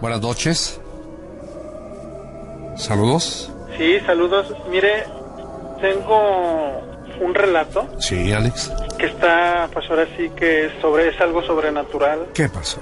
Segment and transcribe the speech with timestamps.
[0.00, 0.80] Buenas noches.
[2.76, 3.50] Saludos.
[3.78, 4.52] Sí, saludos.
[4.70, 5.04] Mire,
[5.80, 6.80] tengo
[7.20, 8.70] un relato Sí, Alex.
[8.98, 12.26] que está, pues ahora sí que sobre es algo sobrenatural.
[12.34, 12.80] ¿Qué pasó?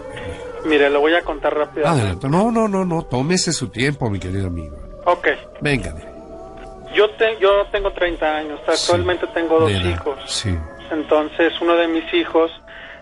[0.65, 1.87] Mire, lo voy a contar rápido.
[1.87, 2.29] Adelante.
[2.29, 3.03] No, no, no, no.
[3.03, 4.77] Tómese su tiempo, mi querido amigo.
[5.05, 5.29] Ok.
[5.61, 5.95] Venga.
[6.95, 10.17] Yo, te, yo tengo 30 años, actualmente tengo dos hijos.
[10.27, 10.57] Sí.
[10.93, 12.51] Entonces, uno de mis hijos,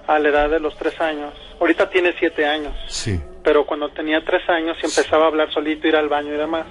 [0.07, 3.21] a la edad de los 3 años, ahorita tiene 7 años, Sí.
[3.43, 6.67] Pero cuando tenía 3 años y empezaba a hablar solito, ir al baño y demás,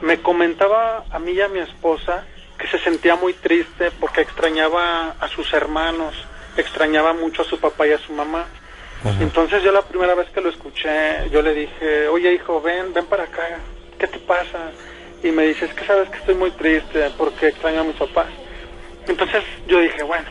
[0.00, 2.26] me comentaba a mí y a mi esposa
[2.58, 6.14] que se sentía muy triste porque extrañaba a sus hermanos,
[6.56, 8.46] extrañaba mucho a su papá y a su mamá.
[9.04, 9.16] Ajá.
[9.20, 13.06] Entonces yo la primera vez que lo escuché, yo le dije, oye hijo, ven, ven
[13.06, 13.58] para acá,
[13.98, 14.70] ¿qué te pasa?
[15.22, 18.28] Y me dice, es que sabes que estoy muy triste porque extraño a mis papás.
[19.08, 20.26] Entonces yo dije, bueno,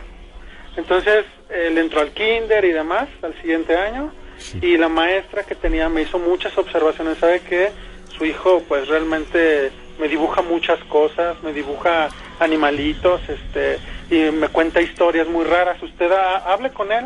[0.77, 4.11] entonces él entró al kinder y demás al siguiente año
[4.61, 7.69] y la maestra que tenía me hizo muchas observaciones, sabe que
[8.17, 14.81] su hijo pues realmente me dibuja muchas cosas, me dibuja animalitos, este y me cuenta
[14.81, 17.05] historias muy raras, usted ha- hable con él.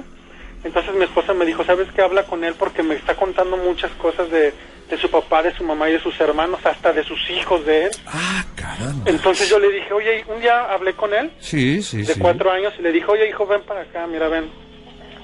[0.63, 2.01] Entonces mi esposa me dijo, ¿sabes qué?
[2.01, 4.51] Habla con él porque me está contando muchas cosas de,
[4.89, 7.85] de su papá, de su mamá y de sus hermanos, hasta de sus hijos de
[7.85, 7.91] él.
[8.07, 9.09] Ah, caramba.
[9.09, 12.19] Entonces yo le dije, oye, un día hablé con él Sí, sí, de sí.
[12.19, 14.49] cuatro años y le dije, oye hijo, ven para acá, mira, ven.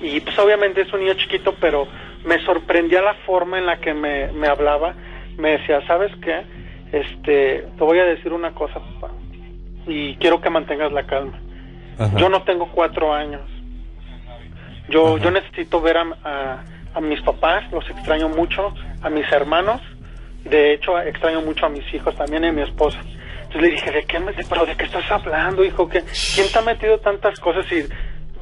[0.04, 1.88] Y pues obviamente es un niño chiquito, pero
[2.26, 4.94] me sorprendía la forma en la que me, me hablaba.
[5.38, 6.42] Me decía, ¿sabes qué?
[6.92, 9.14] Este, te voy a decir una cosa, papá.
[9.88, 11.40] Y quiero que mantengas la calma.
[11.98, 12.16] Ajá.
[12.18, 13.42] Yo no tengo cuatro años.
[14.90, 15.24] Yo, Ajá.
[15.24, 16.64] yo necesito ver a, a-
[16.96, 19.82] a mis papás, los extraño mucho, a mis hermanos.
[20.44, 23.00] De hecho, extraño mucho a mis hijos también y a mi esposa.
[23.44, 25.88] Entonces le dije, ¿de qué, me, de- pero de qué estás hablando, hijo?
[25.88, 26.04] ¿Qué,
[26.36, 27.66] ¿Quién te ha metido tantas cosas?
[27.72, 27.86] Y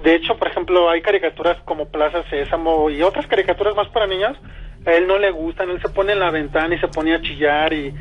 [0.04, 4.38] de hecho, por ejemplo, hay caricaturas como Plaza Sésamo y otras caricaturas más para niños.
[4.86, 7.22] A él no le gustan, él se pone en la ventana y se pone a
[7.22, 7.94] chillar y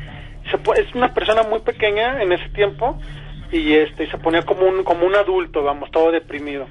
[0.49, 2.99] se po- es una persona muy pequeña en ese tiempo
[3.51, 6.65] y este se ponía como un como un adulto, vamos, todo deprimido.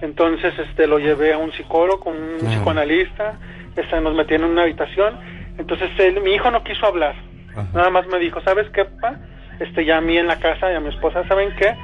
[0.00, 2.48] Entonces, este, lo llevé a un psicólogo, un Ajá.
[2.56, 3.38] psicoanalista,
[3.76, 5.18] este, nos metieron en una habitación.
[5.58, 7.14] Entonces, él, mi hijo no quiso hablar.
[7.52, 7.68] Ajá.
[7.74, 9.18] Nada más me dijo, ¿sabes qué, papá?
[9.60, 11.74] Este, ya a mí en la casa y a mi esposa, ¿saben qué?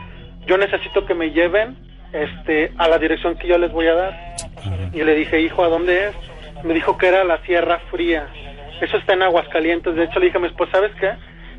[0.46, 1.76] Yo necesito que me lleven,
[2.12, 4.36] este, a la dirección que yo les voy a dar.
[4.92, 6.14] Y le dije, hijo, ¿a dónde es?
[6.64, 8.28] Me dijo que era la Sierra Fría.
[8.80, 9.94] Eso está en Aguascalientes.
[9.94, 11.12] De hecho, le dije a mi ¿sabes qué?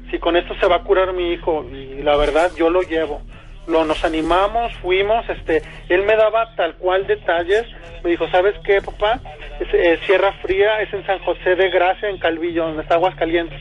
[0.09, 3.21] Si con esto se va a curar mi hijo, y la verdad, yo lo llevo.
[3.67, 7.65] Lo, nos animamos, fuimos, este, él me daba tal cual detalles.
[8.03, 9.19] Me dijo, ¿sabes qué, papá?
[9.59, 13.59] Es, eh, Sierra Fría es en San José de Gracia, en Calvillo, donde está Aguascalientes.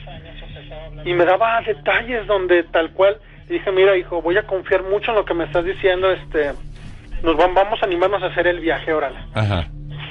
[1.04, 3.18] Y me daba detalles donde tal cual.
[3.48, 6.52] Dije, mira, hijo, voy a confiar mucho en lo que me estás diciendo, este,
[7.22, 9.66] nos va- vamos a animarnos a hacer el viaje, órale Ajá.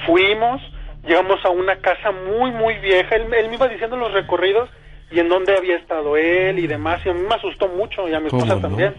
[0.06, 0.60] fuimos,
[1.06, 3.16] llegamos a una casa muy, muy vieja.
[3.16, 4.68] Él, él me iba diciendo los recorridos
[5.10, 7.00] y en dónde había estado él y demás.
[7.04, 8.68] Y a mí me asustó mucho y a mi ¿Cómo esposa no?
[8.68, 8.94] también.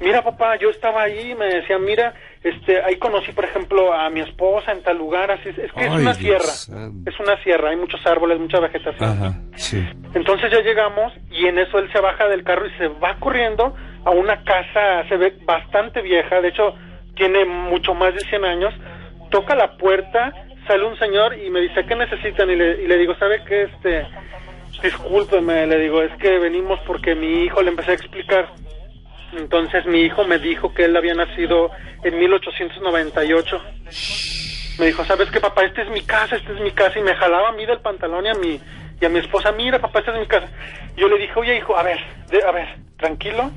[0.00, 4.08] Mira, papá, yo estaba ahí y me decía, mira, este, ahí conocí, por ejemplo, a
[4.08, 5.30] mi esposa en tal lugar.
[5.30, 6.80] Así es, es que es una Dios sierra.
[7.06, 9.10] Es una sierra, hay muchos árboles, mucha vegetación.
[9.10, 9.34] Ajá.
[9.56, 9.86] Sí.
[10.14, 13.76] Entonces ya llegamos y en eso él se baja del carro y se va corriendo
[14.06, 16.74] a una casa, se ve bastante vieja, de hecho
[17.14, 18.74] tiene mucho más de 100 años,
[19.30, 20.32] toca la puerta,
[20.66, 22.50] sale un señor y me dice, ¿qué necesitan?
[22.50, 23.62] Y le, y le digo, ¿sabe qué?
[23.64, 24.06] Este,
[24.82, 28.48] discúlpeme, le digo, es que venimos porque mi hijo le empecé a explicar.
[29.36, 31.70] Entonces mi hijo me dijo que él había nacido
[32.02, 33.60] en 1898
[34.78, 35.64] me dijo, ¿sabes qué, papá?
[35.64, 36.98] Esta es mi casa, esta es mi casa.
[36.98, 38.58] Y me jalaba a mí del pantalón y a mi,
[38.98, 40.48] y a mi esposa, mira, papá, esta es mi casa.
[40.96, 41.98] Yo le dije, oye, hijo, a ver,
[42.30, 42.66] de- a ver,
[42.96, 43.50] tranquilo,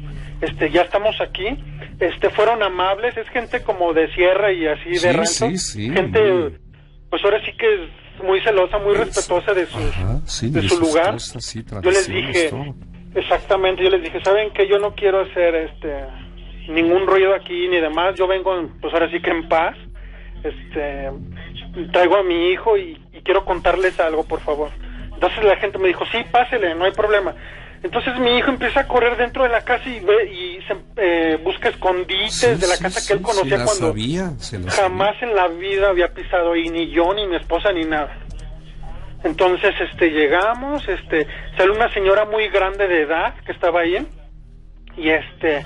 [0.44, 1.58] este, ya estamos aquí.
[2.00, 5.26] Este, fueron amables, es gente como de sierra y así de Sí, rancho.
[5.32, 6.58] sí, sí, Gente, muy-
[7.10, 10.80] pues ahora sí que es muy celosa, muy respetuosa de, sus, Ajá, de de su
[10.80, 11.12] lugar.
[11.14, 12.76] cosas, yo les dije, todo.
[13.16, 15.94] exactamente, yo les dije, ¿saben que Yo no quiero hacer este
[16.70, 19.76] ningún ruido aquí ni demás, yo vengo, en- pues ahora sí que en paz
[20.44, 21.10] este
[21.92, 24.70] traigo a mi hijo y, y quiero contarles algo por favor
[25.14, 27.34] entonces la gente me dijo sí pásele no hay problema
[27.84, 31.38] entonces mi hijo empieza a correr dentro de la casa y ve y se, eh,
[31.44, 34.32] busca escondites Sí, de la casa sí, que él conocía cuando sabía,
[34.70, 38.18] jamás en la vida había pisado ahí ni yo ni mi esposa ni nada.
[39.24, 41.28] Entonces este llegamos este
[41.58, 44.06] sale una señora muy grande de edad que estaba ahí
[44.98, 45.66] y este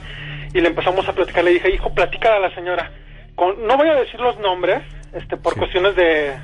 [0.54, 2.92] y le empezamos a platicar le dije hijo platica a la señora
[3.36, 4.82] Con- no voy a decir los nombres
[5.14, 6.36] este por cuestiones de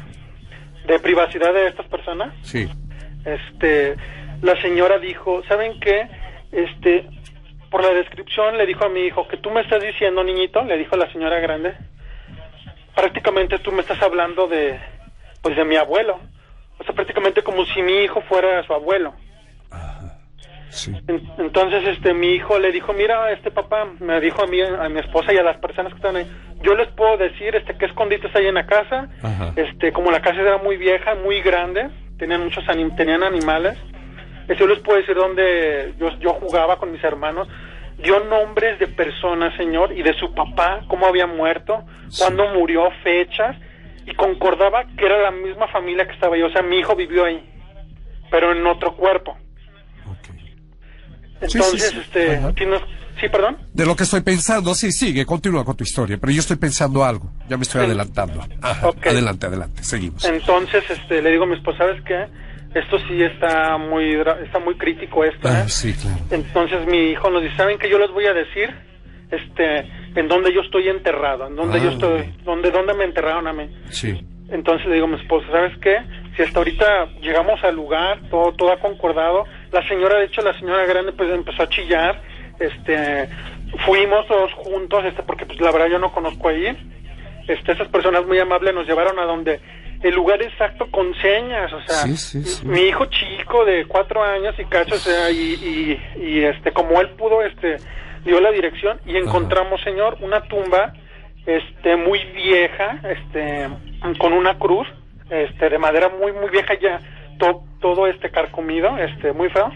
[0.88, 2.34] de privacidad de estas personas.
[2.44, 2.68] Sí.
[3.26, 3.96] este
[4.44, 6.08] la señora dijo saben qué
[6.52, 7.08] este
[7.72, 10.78] por la descripción le dijo a mi hijo que tú me estás diciendo niñito le
[10.78, 11.74] dijo la señora grande
[12.96, 14.80] prácticamente tú me estás hablando de
[15.42, 16.20] pues de mi abuelo
[16.80, 19.14] o sea, prácticamente como si mi hijo fuera su abuelo.
[20.70, 20.92] Sí.
[21.08, 24.90] En- Entonces, este, mi hijo le dijo, mira, este papá, me dijo a mí, a
[24.90, 26.26] mi esposa y a las personas que están ahí,
[26.64, 29.54] yo les puedo decir, este, qué escondites hay en la casa, Ajá.
[29.56, 33.78] este, como la casa era muy vieja, muy grande, tenían muchos anim- tenían animales,
[34.58, 37.48] yo les puedo decir dónde yo, yo jugaba con mis hermanos,
[37.98, 41.84] dio nombres de personas, señor, y de su papá, cómo había muerto,
[42.18, 43.56] cuándo murió, fechas,
[44.06, 47.26] y concordaba que era la misma familia que estaba ahí, o sea, mi hijo vivió
[47.26, 47.42] ahí,
[48.30, 49.38] pero en otro cuerpo.
[50.08, 50.28] Ok.
[51.48, 52.00] Sí, Entonces, sí, sí.
[52.02, 52.84] este, sí, nos-
[53.22, 53.58] sí, perdón.
[53.74, 57.06] De lo que estoy pensando, sí, sigue, continúa con tu historia, pero yo estoy pensando
[57.06, 57.86] algo, ya me estoy Sí.
[57.86, 58.42] adelantando.
[58.62, 59.08] Ajá, Ok.
[59.08, 60.26] Adelante, adelante, seguimos.
[60.26, 62.26] Entonces, este, le digo a mi esposa, ¿sabes qué?
[62.74, 65.70] Esto sí está muy, está muy crítico esto, Ah, ¿eh?
[65.70, 66.18] sí, claro.
[66.32, 68.74] Entonces mi hijo nos dice, ¿saben qué yo les voy a decir?
[69.30, 69.80] Este,
[70.16, 71.84] en donde yo estoy enterrado, en donde Ah.
[71.84, 73.70] yo estoy, donde, donde me enterraron a mí.
[73.90, 74.20] Sí.
[74.50, 75.98] Entonces le digo a mi esposa, ¿sabes qué?
[76.36, 80.54] Si hasta ahorita llegamos al lugar, todo, todo ha concordado, la señora, de hecho, la
[80.60, 82.22] señora grande pues empezó a chillar,
[82.60, 83.30] este,
[83.86, 86.76] fuimos todos juntos, este, porque pues la verdad yo no conozco ahí,
[87.48, 89.60] este, esas personas muy amables nos llevaron a donde
[90.04, 92.68] el lugar exacto con señas, o sea, Sí, sí, sí.
[92.68, 97.00] mi hijo chico de cuatro años y cacho, o sea, y, y, y, este, como
[97.02, 97.78] él pudo, este,
[98.26, 100.94] dio la dirección y encontramos, señor, una tumba,
[101.46, 103.70] este, muy vieja, este,
[104.20, 104.88] con una cruz,
[105.30, 107.00] este, de madera muy, muy vieja ya,
[107.40, 109.72] to- todo este carcomido, este, muy feo,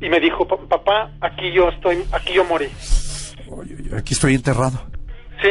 [0.00, 2.68] y me dijo, "Pa- papá, aquí yo estoy, aquí yo morí.
[3.96, 4.80] Aquí estoy enterrado.
[5.42, 5.50] Sí.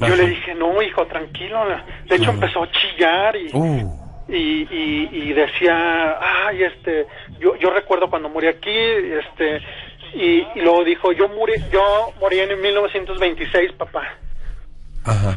[0.00, 1.64] Yo le dije, no, hijo, tranquilo.
[2.06, 7.06] De hecho, empezó a chillar y, Oh, y, y, y decía, ay, este,
[7.40, 9.60] yo, yo recuerdo cuando morí aquí, este,
[10.14, 14.02] y, y luego dijo, yo morí, yo morí en 1926, papá.
[15.04, 15.36] ajá.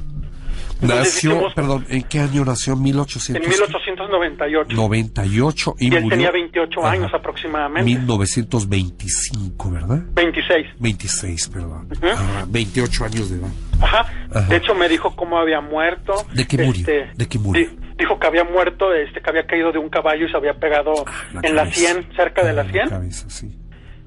[0.81, 2.73] Entonces Nació, hicimos- perdón, ¿en qué año nació?
[2.73, 5.75] En 1898 1898.
[5.79, 6.91] y, Y él murió tenía 28 Ajá.
[6.91, 7.83] años aproximadamente.
[7.91, 9.99] 1925, ¿verdad?
[10.15, 10.67] 26.
[10.79, 11.87] 26, perdón.
[11.91, 12.07] Ujú.
[12.07, 13.49] Ah, 28 años de edad.
[13.81, 14.05] Ajá.
[14.33, 14.41] Ajá.
[14.47, 16.13] De hecho, me dijo cómo había muerto.
[16.33, 16.85] ¿De qué murió?
[17.15, 17.67] ¿De qué murió?
[17.67, 20.55] di- Dijo que había muerto, este, que había caído de un caballo y se había
[20.55, 21.79] pegado La en la cabeza.
[21.93, 22.89] 100, cerca de Ah, la 100.
[22.89, 23.55] cabeza, sí.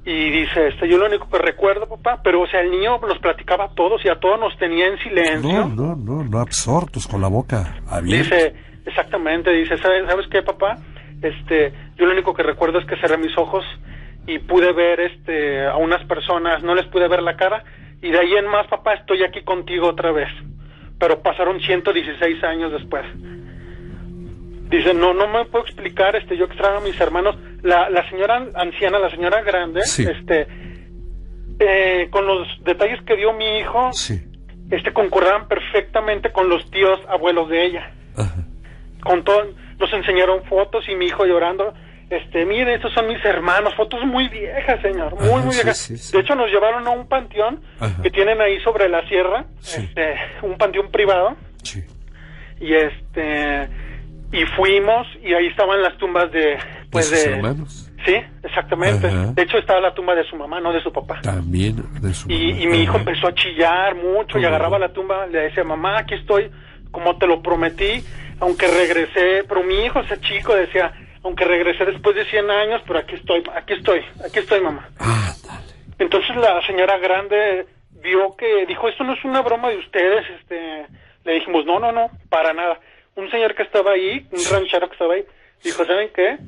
[0.06, 3.18] Y dice, este, yo lo único que recuerdo, papá, pero o sea, el niño nos
[3.18, 5.66] platicaba a todos y a todos nos tenía en silencio.
[5.66, 8.36] No, no, no, no absortos con la boca abierta.
[8.36, 8.54] Dice,
[8.84, 10.76] exactamente, dice, ¿sabes, ¿sabes qué, papá?
[11.22, 13.64] Este, yo lo único que recuerdo es que cerré mis ojos
[14.26, 17.64] y pude ver este a unas personas, no les pude ver la cara
[18.04, 20.28] y de ahí en más, papá, estoy aquí contigo otra vez.
[20.98, 23.02] Pero pasaron 116 años después.
[24.68, 27.36] Dice, no, no me puedo explicar, este, yo extraño a mis hermanos.
[27.62, 30.04] La, la señora anciana, la señora grande, Sí.
[30.08, 30.46] este,
[31.60, 34.20] eh, con los detalles que dio mi hijo, Sí.
[34.70, 38.42] este, concordaban perfectamente con los tíos abuelos de ella Ajá.
[39.02, 39.46] con todo,
[39.78, 41.72] nos enseñaron fotos y mi hijo llorando,
[42.10, 45.78] este, mire, estos son mis hermanos, fotos muy viejas, señor, muy, Ajá, muy viejas.
[45.78, 46.12] sí.
[46.16, 48.02] De hecho, nos llevaron a un panteón Ajá.
[48.02, 51.82] que tienen ahí sobre la sierra, este, un panteón privado, Sí.
[52.60, 53.68] y este,
[54.34, 56.58] y fuimos, y ahí estaban las tumbas de,
[56.90, 57.90] pues ¿De sus de, hermanos?
[58.04, 59.06] sí, exactamente.
[59.06, 59.26] Ajá.
[59.32, 61.20] De hecho, estaba la tumba de su mamá, no de su papá.
[61.22, 62.62] También de su Y, mamá.
[62.62, 66.14] y mi hijo empezó a chillar mucho y agarraba la tumba, le decía, mamá, aquí
[66.14, 66.50] estoy,
[66.90, 68.04] como te lo prometí,
[68.40, 70.92] aunque regresé, pero mi hijo, ese chico, decía,
[71.22, 74.88] aunque regresé después de 100 años, pero aquí estoy, aquí estoy, aquí estoy, mamá.
[74.98, 75.72] Ándale.
[75.98, 77.66] Entonces la señora grande
[78.02, 80.86] vio que, dijo, esto no es una broma de ustedes, este,
[81.24, 82.78] le dijimos, no, no, no, para nada.
[83.16, 85.24] Un señor que estaba ahí, un ranchero que estaba ahí,
[85.62, 86.38] dijo, ¿saben qué?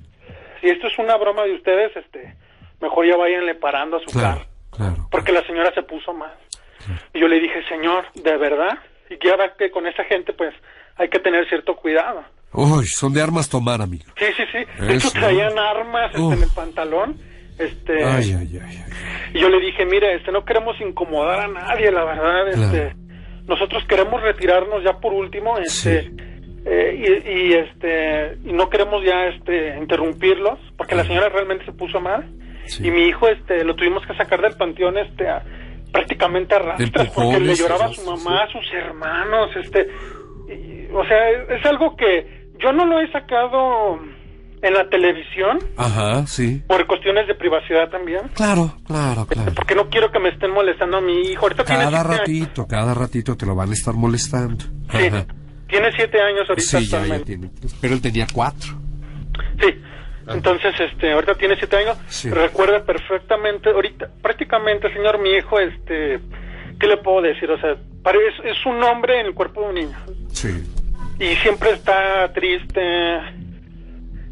[0.60, 2.34] Si esto es una broma de ustedes, este,
[2.80, 5.08] mejor ya váyanle parando a su Claro, carro claro.
[5.10, 6.34] porque la señora se puso mal.
[7.14, 8.78] Y yo le dije, señor, ¿de verdad?
[9.10, 10.54] Y que ahora que con esa gente, pues,
[10.96, 12.24] hay que tener cierto cuidado.
[12.52, 14.04] Uy, son de armas tomar, amigo.
[14.18, 14.84] Sí, sí, sí.
[14.86, 17.16] De hecho, traían armas este, en el pantalón.
[17.58, 18.84] Este, Ay, ay, ay,
[19.34, 22.48] y yo le dije, mire, este, no queremos incomodar a nadie, la verdad.
[22.48, 22.94] Este.
[23.46, 26.16] Nosotros queremos retirarnos ya por último, este, Sí.
[26.66, 31.72] Eh, y, y, este, y no queremos ya, este, interrumpirlos, porque la señora realmente se
[31.72, 32.28] puso mal.
[32.66, 32.88] Sí.
[32.88, 35.42] Y mi hijo, este, lo tuvimos que sacar del panteón, este, a-
[35.92, 39.88] prácticamente a rastras, porque le lloraba a su mamá, a sus hermanos, este,
[40.48, 43.98] y- o sea, es algo que yo no lo he sacado
[44.62, 46.62] en la televisión Ajá, sí.
[46.66, 48.22] por cuestiones de privacidad también.
[48.34, 49.52] Claro, claro, claro.
[49.54, 51.42] Porque no quiero que me estén molestando a mi hijo.
[51.42, 52.06] Ahorita Cada años.
[52.18, 54.64] ratito, cada ratito te lo van a estar molestando.
[54.90, 55.26] Sí, Ajá.
[55.68, 57.50] Tiene siete años ahorita Sí, ya, ya tiene.
[57.80, 58.72] Pero él tenía cuatro.
[59.60, 59.74] Sí.
[60.28, 61.96] Entonces, este, ahorita tiene siete años.
[62.08, 62.30] Sí.
[62.30, 66.18] Recuerda perfectamente, ahorita, prácticamente, señor, mi hijo, este,
[66.80, 67.48] ¿qué le puedo decir?
[67.50, 69.98] O sea, es, es un hombre en el cuerpo de un niño.
[70.32, 70.48] Sí.
[71.20, 72.80] Y siempre está triste,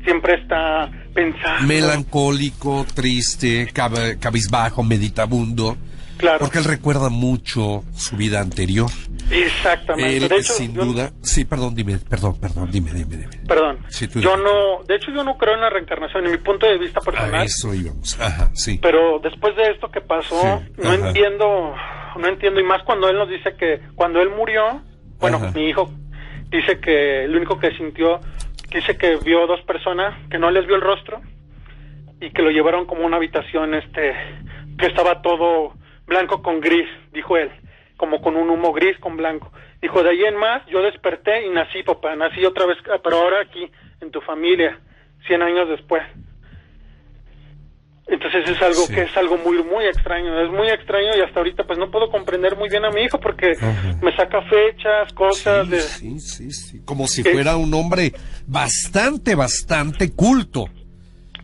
[0.04, 1.66] siempre está pensando.
[1.66, 5.76] Melancólico, triste, cab- cabizbajo, meditabundo.
[6.24, 6.38] Claro.
[6.40, 8.88] Porque él recuerda mucho su vida anterior.
[9.30, 10.16] Exactamente.
[10.16, 11.10] Él, de hecho, sin yo- duda.
[11.22, 13.28] Sí, perdón, dime, perdón, perdón, dime, dime, dime.
[13.46, 13.78] Perdón.
[13.88, 14.44] Sí, tú yo dime.
[14.44, 17.02] no, de hecho yo no creo en la reencarnación en mi punto de vista A
[17.02, 17.44] personal.
[17.46, 18.18] eso íbamos.
[18.20, 18.78] Ajá, sí.
[18.80, 21.08] Pero después de esto que pasó, Sí, no ajá.
[21.08, 21.74] entiendo,
[22.18, 24.80] no entiendo y más cuando él nos dice que cuando él murió,
[25.18, 25.52] bueno, Ajá.
[25.54, 25.90] mi hijo
[26.50, 28.20] dice que lo único que sintió,
[28.72, 31.20] dice que vio dos personas que no les vio el rostro
[32.20, 34.14] y que lo llevaron como a una habitación, este,
[34.78, 35.74] que estaba todo
[36.06, 37.50] blanco con gris, dijo él,
[37.96, 39.50] como con un humo gris con blanco.
[39.80, 43.16] Dijo, de ahí en más, yo desperté y nací, papá, nací otra vez, ah, pero
[43.18, 43.70] ahora aquí,
[44.00, 44.78] en tu familia,
[45.26, 46.02] 100 años después.
[48.06, 48.94] Entonces es algo Sí.
[48.94, 52.10] que es algo muy muy extraño, es muy extraño y hasta ahorita pues no puedo
[52.10, 53.94] comprender muy bien a mi hijo porque Ajá.
[54.02, 56.80] me saca fechas, cosas Sí, de sí, sí, sí.
[56.84, 58.12] Como si fuera un hombre
[58.46, 60.66] bastante, bastante culto.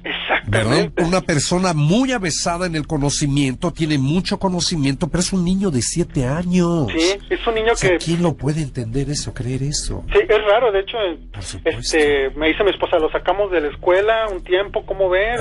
[0.02, 0.72] ¿Verdad?
[0.72, 1.04] exactamente.
[1.04, 5.82] Una persona muy avesada en el conocimiento, tiene mucho conocimiento, pero es un niño de
[5.82, 6.88] siete años.
[6.96, 10.04] Sí, es un niño O sea, que ¿quién lo puede entender eso, creer eso?
[10.12, 10.96] Sí, es raro, de hecho,
[11.40, 11.80] supuesto.
[11.80, 15.40] este, me dice mi esposa, lo sacamos de la escuela un tiempo, ¿cómo ves?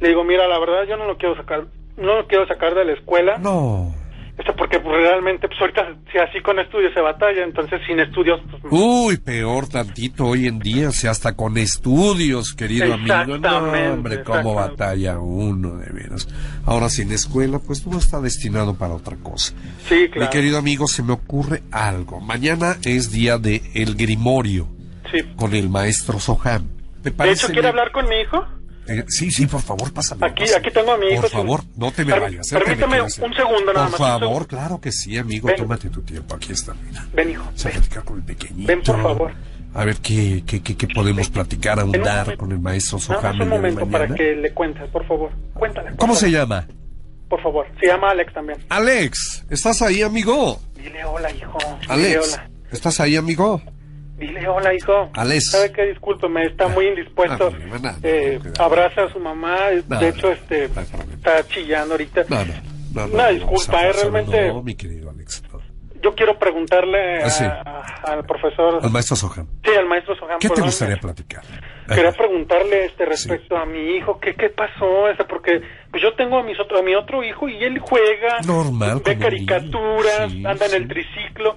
[0.00, 2.84] Le digo, mira, la verdad yo no lo quiero sacar, no lo quiero sacar de
[2.84, 3.94] la escuela, No.
[4.38, 8.40] Esto porque pues, realmente, pues ahorita, si así con estudios se batalla, entonces sin estudios,
[8.50, 13.38] pues, Uy, peor tantito hoy en día, o sea, hasta con estudios, querido amigo.
[13.38, 13.58] No,
[13.92, 16.28] hombre, cómo batalla uno, de veras.
[16.64, 19.54] Ahora sin escuela, pues no está destinado para otra cosa.
[19.88, 22.20] sí, claro, Mi querido amigo, se me ocurre algo.
[22.20, 24.66] Mañana es día de el Grimorio
[25.12, 25.18] sí.
[25.36, 26.68] con el maestro Soham.
[27.02, 27.44] ¿Te De parece?
[27.46, 28.44] hecho, ¿quiere hablar con mi hijo?
[28.88, 30.26] Eh, sí, sí, por favor, pásame.
[30.26, 30.58] Aquí, pásame.
[30.58, 31.20] aquí tengo a mi hijo.
[31.22, 32.46] Por favor, no te me vayas.
[32.46, 33.24] eh, que me Permíteme quiero hacer.
[33.24, 34.00] un segundo nada Por más.
[34.00, 35.46] un favor, claro que sí, amigo.
[35.48, 35.56] Ven.
[35.56, 36.34] Tómate tu tiempo.
[36.34, 37.06] Aquí está, mira.
[37.12, 37.72] Ven, hijo, ven.
[37.72, 38.66] platicar con el pequeñito.
[38.66, 39.32] Ven, por favor.
[39.74, 43.40] A ver qué, qué, qué, qué podemos platicar, En un ahondar con el maestro el
[43.42, 45.30] un momento para que le cuentes, por favor.
[45.54, 45.90] Cuéntale.
[45.90, 46.28] por ¿Cómo favor.
[46.28, 46.66] se llama?
[47.30, 47.66] Por favor.
[47.80, 48.58] Se llama Alex también.
[48.68, 50.60] Alex, ¿estás ahí, amigo?
[50.76, 51.56] Dile hola, hijo.
[51.80, 52.50] Dile Alex, hola.
[52.70, 53.62] ¿estás ahí, amigo?
[54.26, 55.10] Dile hola, hijo.
[55.14, 55.50] Alex.
[55.50, 55.86] ¿Sabe qué?
[55.86, 57.50] Discúlpeme, está muy indispuesto.
[57.50, 59.56] No, no, no, Eh, abraza a su mamá.
[59.70, 62.24] De hecho, este, está chillando ahorita.
[63.12, 65.42] Una disculpa, realmente- mi querido Alex.
[66.02, 67.44] Yo quiero preguntarle a- Ah, sí.
[67.44, 68.80] a- al profesor.
[68.82, 69.46] Al maestro Soham.
[69.64, 70.38] Sí, al maestro Soham.
[70.40, 71.42] ¿Qué te gustaría platicar?
[71.88, 75.08] Quería preguntarle este respecto a mi hijo, ¿qué, qué pasó?
[75.08, 75.60] Este, porque
[75.90, 79.18] pues yo tengo a, mis otro, a mi otro hijo y él juega, Normal, ve
[79.18, 80.76] caricaturas, Sí, anda sí.
[80.76, 81.56] en el triciclo.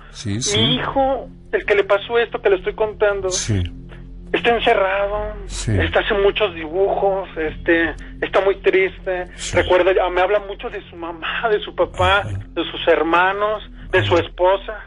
[0.55, 6.13] Mi hijo, el que le pasó esto que le estoy contando, está encerrado, está hace
[6.15, 7.91] muchos dibujos, este,
[8.21, 12.29] está muy triste, recuerda, ah, me habla mucho de su mamá, de su papá, Ajá.
[12.29, 14.85] de sus hermanos, de su esposa.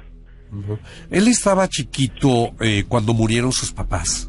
[1.11, 4.27] Él estaba chiquito eh, cuando murieron sus papás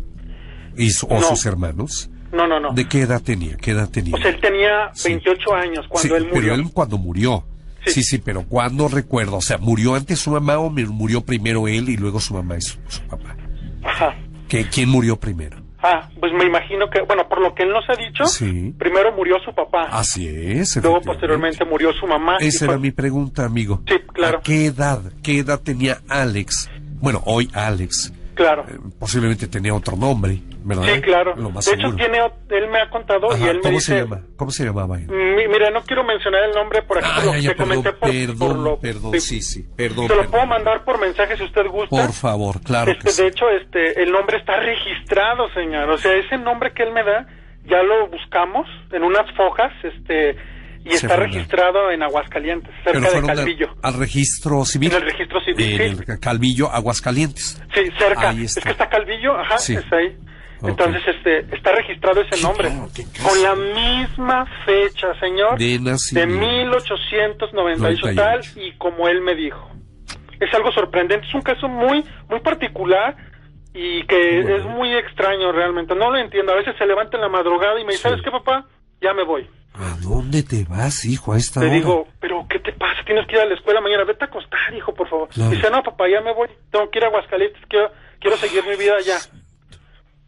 [0.78, 1.28] y su- o No.
[1.28, 2.10] sus hermanos.
[2.32, 2.72] No, no, no.
[2.74, 3.58] ¿De qué edad tenía?
[3.58, 4.16] ¿Qué edad tenía?
[4.18, 5.10] Sea, él tenía Sí.
[5.10, 6.42] 28 años cuando Sí, él murió.
[6.42, 7.44] Pero él cuando murió.
[7.86, 7.94] Sí.
[7.94, 8.04] Sí.
[8.04, 11.98] sí, pero cuando recuerdo, o sea, murió antes su mamá o murió primero él y
[11.98, 13.36] luego su mamá y su, su papá.
[13.84, 14.16] Ajá.
[14.48, 15.58] ¿Qué, ¿Quién murió primero?
[15.82, 18.76] Ah, pues me imagino que, bueno, por lo que él nos ha dicho, Sí.
[18.78, 20.76] primero murió su papá, Así es.
[20.84, 22.36] luego posteriormente murió su mamá.
[22.42, 23.82] Esa fue- era mi pregunta, amigo.
[23.88, 24.40] Sí, claro.
[24.40, 25.00] ¿A qué edad?
[25.24, 26.70] ¿Qué edad tenía Alex?
[27.00, 28.12] Bueno, hoy Alex.
[28.44, 28.66] Claro.
[28.70, 30.84] Eh, posiblemente tenía otro nombre, ¿verdad?
[30.96, 31.36] Sí, claro.
[31.36, 31.98] Lo más de hecho, seguro.
[31.98, 33.94] tiene, ot- él me ha contado Ajá, y él me ¿Cómo dice...
[33.94, 34.22] se llama?
[34.38, 35.08] ¿Cómo se llamaba él?
[35.08, 37.84] Mi- mira, no quiero mencionar el nombre por aquí, por Ay, que ya, te perdón,
[37.84, 38.80] por, perdón, por lo...
[38.80, 40.08] perdón, sí, sí, perdón.
[40.08, 40.32] Se lo perdón.
[40.32, 41.90] puedo mandar por mensaje si usted gusta.
[41.96, 43.22] Por favor, claro Este, que sí.
[43.24, 45.90] De hecho, este, el nombre está registrado, señor.
[45.90, 47.28] O sea, ese nombre que él me da,
[47.66, 50.36] ya lo buscamos en unas fojas, este,
[50.86, 53.76] y Se está registrado en Aguascalientes, cerca de Calvillo.
[53.84, 54.92] Al, registro civil.
[54.92, 56.04] En el registro civil, En sí.
[56.08, 57.62] el Calvillo, Aguascalientes.
[57.74, 58.32] Sí, cerca.
[58.32, 59.76] Es que está Calvillo, ajá, Sí.
[59.76, 60.18] es ahí.
[60.62, 62.68] Entonces, este, está registrado ese nombre.
[62.70, 62.90] claro.
[63.30, 65.58] Con la misma fecha, señor.
[65.58, 66.36] De de nacimiento.
[66.38, 68.52] 1898 tal 98.
[68.60, 69.70] y como él me dijo.
[70.40, 73.16] Es algo sorprendente, es un caso muy, muy particular
[73.74, 74.56] y que Bueno.
[74.58, 75.96] es muy extraño realmente.
[75.96, 76.52] No lo entiendo.
[76.54, 78.10] A veces se levanta en la madrugada y me dice, Sí.
[78.10, 78.66] ¿sabes qué, papá?
[79.02, 79.48] Ya me voy.
[79.76, 81.76] ¿A dónde te vas, hijo, a esta Le hora?
[81.76, 83.02] digo, ¿pero qué te pasa?
[83.06, 84.04] Tienes que ir a la escuela mañana.
[84.04, 85.30] Vete a acostar, hijo, por favor.
[85.30, 85.52] Claro.
[85.52, 86.50] Dice, no, papá, ya me voy.
[86.72, 87.62] Tengo que ir a Aguascalientes.
[87.70, 89.18] Quiero, quiero seguir mi vida allá.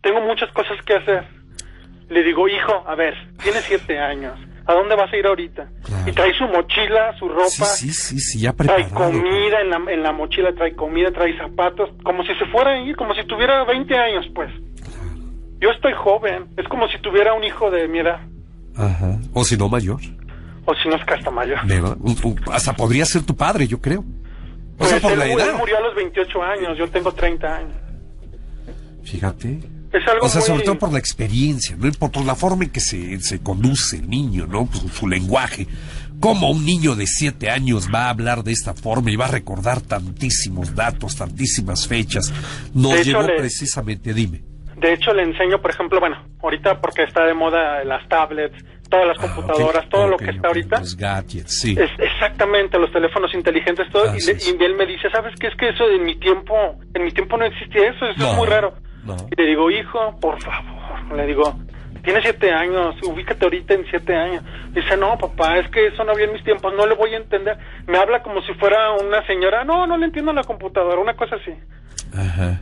[0.02, 1.24] Tengo muchas cosas que hacer.
[2.10, 3.14] Le digo, hijo, a ver,
[3.44, 4.34] tienes siete años.
[4.66, 5.68] ¿A dónde vas a ir ahorita?
[5.84, 6.04] Claro.
[6.10, 7.50] Y trae su mochila, su ropa.
[7.50, 9.12] Sí, sí, sí, sí, ya Trae preparado.
[9.12, 12.80] comida en la, en la mochila, trae comida, trae zapatos, como si se fuera a
[12.80, 14.50] ir, como si tuviera 20 años, pues.
[15.60, 18.20] Yo estoy joven, es como si tuviera un hijo de mi edad,
[18.76, 19.20] Ajá.
[19.34, 20.00] O si no, mayor.
[20.66, 21.60] o si no es que hasta mayor.
[21.68, 21.98] ¿Verdad?
[22.00, 24.04] Un- un- hasta podría ser tu padre, yo creo.
[24.78, 25.58] O sea, Pues por él, la él edad.
[25.58, 27.74] murió a los 28 años, yo tengo 30 años.
[29.04, 29.60] Fíjate.
[29.92, 31.92] Es algo o sea, muy- sobre todo por la experiencia, ¿no?
[31.92, 34.66] Por, por la forma en que se, se conduce el niño, ¿no?
[34.66, 35.68] Pues, su lenguaje.
[36.22, 39.30] ¿Cómo un niño de siete años va a hablar de esta forma y va a
[39.32, 42.32] recordar tantísimos datos, tantísimas fechas?
[42.74, 44.44] Nos llevó le- precisamente, dime.
[44.82, 48.58] De hecho, le enseño, por ejemplo, bueno, ahorita porque está de moda las tablets,
[48.90, 50.80] todas las Ah, computadoras, todo lo que está ahorita.
[50.80, 51.76] Los gadgets, sí.
[51.80, 54.06] Es exactamente los teléfonos inteligentes, todo.
[54.08, 55.48] y, le- y él me dice, ¿sabes qué?
[55.48, 56.56] Es que eso en mi tiempo,
[56.96, 58.74] en mi tiempo no existía eso, eso No, es muy raro.
[59.06, 59.16] no.
[59.32, 61.44] Y le digo, hijo, por favor, le digo,
[62.04, 64.44] tienes siete años, ubícate ahorita en siete años.
[64.72, 67.18] Dice, no, papá, es que eso no había en mis tiempos, no le voy a
[67.18, 67.56] entender.
[67.86, 71.14] Me habla como si fuera una señora, no, no le entiendo a la computadora, una
[71.16, 71.52] cosa así.
[72.18, 72.60] Ajá.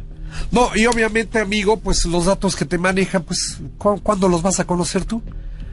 [0.52, 4.60] No, y obviamente, amigo, pues los datos que te manejan, pues, ¿cu- ¿cuándo los vas
[4.60, 5.22] a conocer tú?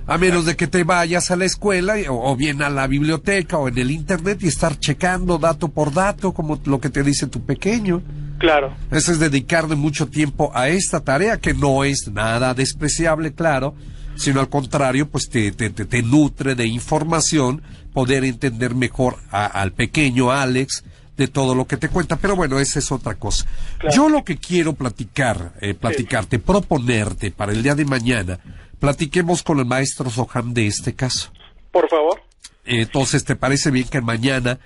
[0.08, 3.66] A menos de que te vayas a la escuela o bien a la biblioteca o
[3.68, 7.44] en el internet y estar checando dato por dato, como lo que te dice tu
[7.44, 8.02] pequeño.
[8.38, 13.74] Claro, Eso es dedicarle mucho tiempo a esta tarea, que no es nada despreciable, claro,
[14.14, 19.46] sino al contrario, pues te, te, te, te nutre de información, poder entender mejor a-
[19.46, 20.84] al pequeño Alex
[21.16, 22.16] de todo lo que te cuenta.
[22.16, 23.46] Pero bueno, esa es otra cosa.
[23.78, 23.96] Claro.
[23.96, 28.38] Yo lo que quiero platicar, eh, platicarte, proponerte para el día de mañana,
[28.78, 31.30] platiquemos con el maestro Soham de este caso.
[31.72, 32.20] por favor.
[32.64, 34.58] Entonces, ¿te parece bien que mañana,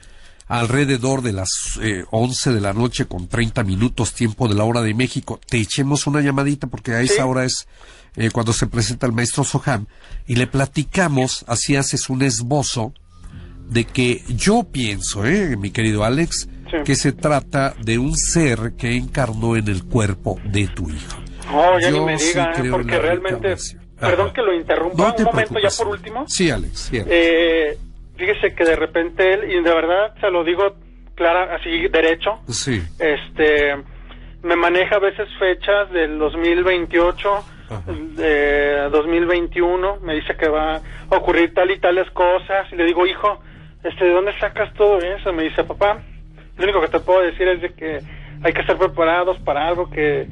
[0.48, 1.50] alrededor de las
[1.82, 5.58] eh, 11 de la noche con 30 minutos tiempo de la hora de México, te
[5.58, 7.20] echemos una llamadita porque a esa Sí.
[7.20, 7.68] hora es
[8.16, 9.86] eh, cuando se presenta el maestro Soham
[10.26, 12.92] y le platicamos, así haces un esbozo
[13.70, 16.76] de que yo pienso, eh, mi querido Alex, Sí.
[16.84, 21.18] que se trata de un ser que encarnó en el cuerpo de tu hijo.
[21.50, 22.68] No, ya ni Yo me sí diga, ¿eh?
[22.70, 23.56] porque realmente,
[23.98, 24.34] perdón Ajá.
[24.34, 25.76] que lo interrumpa, No un momento preocupes.
[25.78, 26.24] ya por último.
[26.28, 26.78] Sí, Alex.
[26.78, 27.10] sí, Alex.
[27.12, 27.78] Eh,
[28.16, 30.76] fíjese que de repente él, y de verdad se lo digo
[31.16, 32.80] clara, así derecho, sí.
[33.00, 33.74] este,
[34.44, 37.28] me maneja a veces fechas del 2028,
[37.68, 37.82] Ajá.
[38.16, 40.82] de 2021, me dice que va a
[41.16, 43.40] ocurrir tal y tales cosas, y le digo, hijo,
[43.82, 45.32] este, ¿de dónde sacas todo eso?
[45.32, 45.98] Me dice, papá,
[46.56, 47.98] lo único que te puedo decir es de que
[48.42, 50.26] hay que estar preparados para algo que,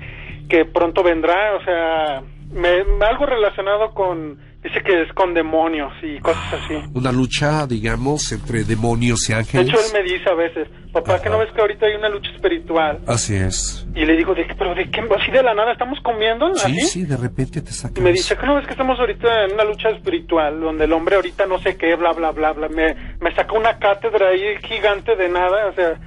[0.48, 6.18] que pronto vendrá, o sea, me, algo relacionado con, dice que es con demonios y
[6.20, 6.74] cosas así.
[6.94, 9.68] Una lucha, digamos, entre demonios y De ángeles.
[9.68, 11.44] hecho, él me dice a veces, papá, ¿que no Ajá.
[11.44, 12.98] ves que ahorita hay una lucha espiritual?
[13.06, 13.86] Así es.
[13.94, 14.44] Y le digo, ¿de?
[14.58, 15.00] ¿Pero de qué?
[15.20, 16.54] ¿Así de la nada estamos comiendo?
[16.54, 16.80] Sí, ¿Así?
[16.86, 17.98] sí, de repente te sacas.
[17.98, 20.60] Y me dice, ¿que no ves que estamos ahorita en una lucha espiritual?
[20.60, 22.68] Donde el hombre ahorita no sé qué, bla, bla, bla, bla.
[22.68, 25.98] Me, me saca una cátedra ahí gigante de nada, o sea...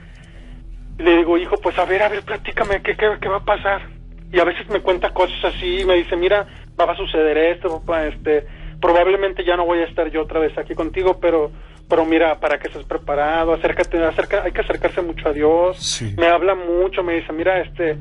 [1.00, 3.46] Y le digo, hijo, pues a ver, a ver, platícame, ¿qué, qué, qué va a
[3.46, 3.82] pasar?
[4.32, 6.46] Y a veces me cuenta cosas así, y me dice, mira,
[6.80, 8.46] va a suceder esto, papá, este...
[8.82, 11.52] Probablemente ya no voy a estar yo otra vez aquí contigo, pero...
[11.88, 15.78] Pero mira, para que estés preparado, acércate, acerca, hay que acercarse mucho a Dios.
[15.78, 16.16] Sí.
[16.18, 17.98] Me habla mucho, me dice, mira, este,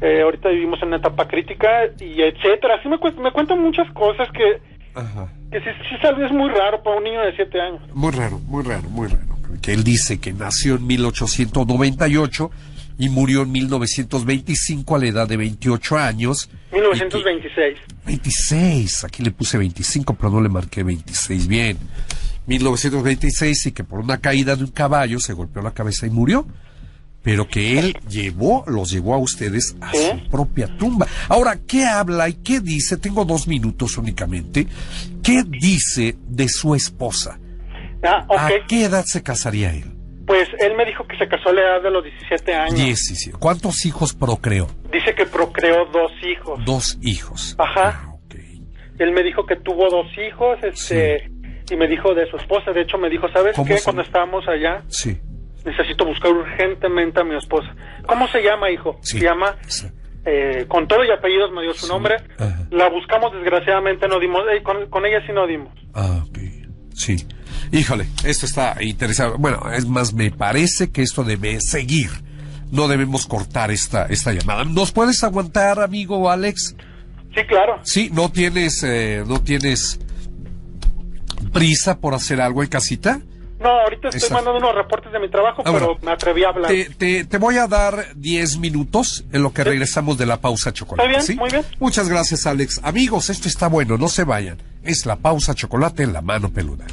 [0.00, 1.68] eh, ahorita vivimos en una etapa crítica
[2.00, 2.76] y etcétera.
[2.76, 4.62] Así me, cu- me cuentan muchas cosas que,
[4.98, 5.28] Ajá.
[5.52, 7.82] que sí, sí tal vez es muy raro para un niño de siete años.
[7.92, 9.26] Muy raro, muy raro, muy raro.
[9.62, 12.50] Que él dice que nació en 1898
[12.98, 16.48] y murió en 1925 a la edad de 28 años.
[16.70, 17.78] Y que- 1926.
[18.06, 21.78] 26, aquí le puse 25, pero no le marqué 26 bien.
[22.46, 26.46] 1926 y que por una caída de un caballo se golpeó la cabeza y murió.
[27.22, 31.06] Pero que él llevó, los llevó a ustedes a su propia tumba.
[31.30, 32.98] Ahora, ¿qué habla y qué dice?
[32.98, 34.66] Tengo dos minutos únicamente.
[35.22, 37.38] ¿Qué dice de su esposa?
[38.02, 39.93] Ah, ¿A qué edad se casaría él?
[40.26, 42.76] Pues él me dijo que se casó a la edad de los 17 años.
[42.76, 43.36] 17.
[43.38, 44.68] ¿Cuántos hijos procreó?
[44.92, 46.64] Dice que procreó dos hijos.
[46.64, 47.54] Dos hijos.
[47.58, 48.00] Ajá.
[48.06, 48.10] Ah.
[48.98, 51.28] Él me dijo que tuvo dos hijos, este,
[51.68, 52.70] y me dijo de su esposa.
[52.70, 53.78] De hecho, me dijo, ¿sabes ¿Cómo qué?
[53.78, 55.18] se Cuando estábamos allá, Sí.
[55.64, 57.74] necesito buscar urgentemente a mi esposa.
[58.06, 58.96] ¿Cómo se llama, hijo?
[59.02, 59.18] Sí.
[59.18, 59.88] Se llama Sí.
[60.26, 62.16] eh, con todo y apellidos me dio su nombre.
[62.38, 62.66] Ajá.
[62.70, 64.42] La buscamos, desgraciadamente no dimos.
[64.52, 65.72] eh, con, con ella sí no dimos.
[65.92, 66.38] Ah, ok.
[66.94, 67.16] Sí.
[67.72, 69.36] Híjole, esto está interesante.
[69.38, 72.10] Bueno, es más, me parece que esto debe seguir.
[72.70, 74.64] No debemos cortar esta, esta llamada.
[74.64, 76.74] ¿Nos puedes aguantar, amigo Alex?
[77.34, 77.80] Sí, claro.
[77.82, 79.98] Sí, no tienes, eh, no tienes
[81.52, 83.20] prisa por hacer algo en casita.
[83.60, 84.34] No, ahorita estoy Exacto.
[84.34, 86.00] mandando unos reportes de mi trabajo, Ah, pero bueno.
[86.02, 86.70] me atreví a hablar.
[86.70, 90.72] Te, te, te voy a dar 10 minutos en lo que regresamos de la pausa
[90.72, 91.08] chocolate.
[91.08, 91.34] Está bien, ¿sí?
[91.36, 91.62] muy bien.
[91.80, 92.80] Muchas gracias, Alex.
[92.82, 94.58] Amigos, esto está bueno, no se vayan.
[94.82, 96.84] Es la pausa chocolate en la mano peluda.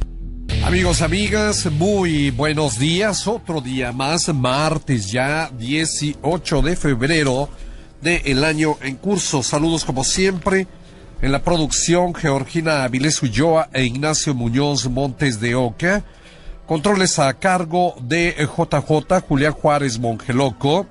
[0.63, 3.27] Amigos, amigas, muy buenos días.
[3.27, 7.49] Otro día más, martes ya, 18 de febrero
[8.01, 9.41] del año en curso.
[9.41, 10.67] Saludos como siempre.
[11.21, 16.03] En la producción, Georgina Avilés Ulloa e Ignacio Muñoz Montes de Oca.
[16.67, 20.85] Controles a cargo de JJ Julián Juárez Mongeloco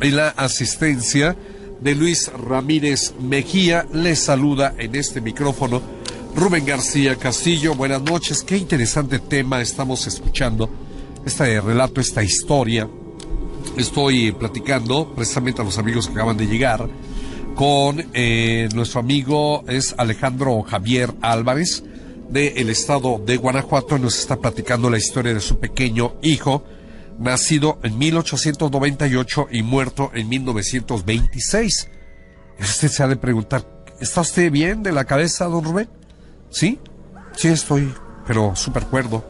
[0.00, 1.34] y la asistencia
[1.80, 3.86] de Luis Ramírez Mejía.
[3.92, 5.82] Les saluda en este micrófono
[6.36, 7.74] Rubén García Castillo.
[7.74, 8.42] Buenas noches.
[8.42, 10.68] Qué interesante tema estamos escuchando.
[11.24, 12.88] Este relato, esta historia.
[13.76, 16.88] Estoy platicando precisamente a los amigos que acaban de llegar
[17.54, 21.84] con eh, nuestro amigo es Alejandro Javier Álvarez
[22.28, 23.96] del estado de Guanajuato.
[23.98, 26.64] Nos está platicando la historia de su pequeño hijo
[27.16, 31.90] nacido en 1898 y muerto en 1926.
[32.58, 35.88] Usted se ha de preguntar, ¿está usted bien de la cabeza, don Rubén?
[36.54, 36.78] ¿Sí?
[37.36, 37.92] Sí estoy,
[38.26, 39.24] pero súper cuerdo.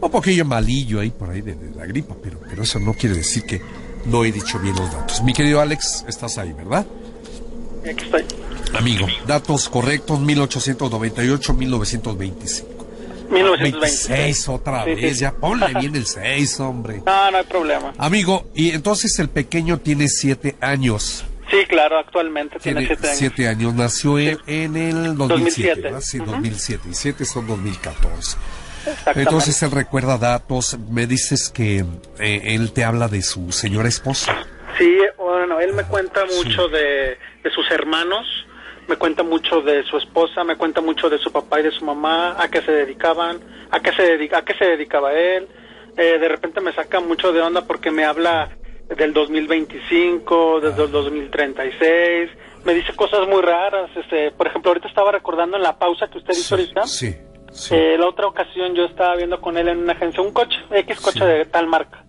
[0.00, 3.42] Un poquillo malillo ahí por ahí de, la gripa, pero, pero eso no quiere decir
[3.42, 3.60] que
[4.06, 5.20] no he dicho bien los datos.
[5.24, 6.86] Mi querido Alex, estás ahí, ¿verdad?
[7.82, 8.24] Aquí estoy.
[8.78, 12.62] Amigo, datos correctos, 1898-1925.
[13.28, 17.02] 1926 otra vez, ya ponle bien el 6, hombre.
[17.04, 17.92] No, no hay problema.
[17.98, 21.24] Amigo, y entonces el pequeño tiene 7 años.
[21.50, 23.18] Sí, claro, actualmente tiene 7 años.
[23.18, 26.00] 7 años, nació en, el 2007, 2007.
[26.00, 28.36] Sí, 2007, y 7 son 2014.
[29.14, 31.84] Entonces él recuerda datos, me dices que
[32.18, 34.46] eh, él te habla de su señora esposa.
[34.78, 38.26] Sí, bueno, él me cuenta mucho de, de sus hermanos,
[38.86, 41.84] me cuenta mucho de su esposa, me cuenta mucho de su papá y de su
[41.84, 43.38] mamá, a qué se dedicaban,
[43.70, 45.48] a qué se, dedica, a qué se dedicaba él.
[45.96, 48.56] Eh, de repente me saca mucho de onda porque me habla
[48.96, 52.30] del 2025, desde el 2036,
[52.64, 53.90] me dice cosas muy raras.
[53.96, 56.86] Este, por ejemplo, ahorita estaba recordando en la pausa que usted hizo ahorita.
[56.86, 57.14] Sí.
[57.70, 61.00] Eh, la otra ocasión yo estaba viendo con él en una agencia un coche, X
[61.00, 62.04] coche de tal marca.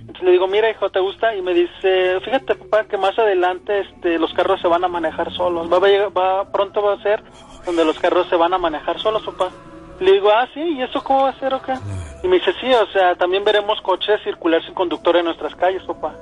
[0.00, 1.34] Entonces le digo, mira hijo, ¿te gusta?
[1.36, 5.32] Y me dice, fíjate papá que más adelante este, los carros se van a manejar
[5.32, 5.70] solos.
[5.72, 7.22] Va, a, va pronto va a ser
[7.64, 9.52] donde los carros se van a manejar solos, papá.
[10.00, 11.74] Le digo, ah, sí, ¿y eso cómo va a ser o qué?
[12.22, 15.82] Y me dice, sí, o sea, también veremos coches circular sin conductor en nuestras calles,
[15.84, 16.14] papá.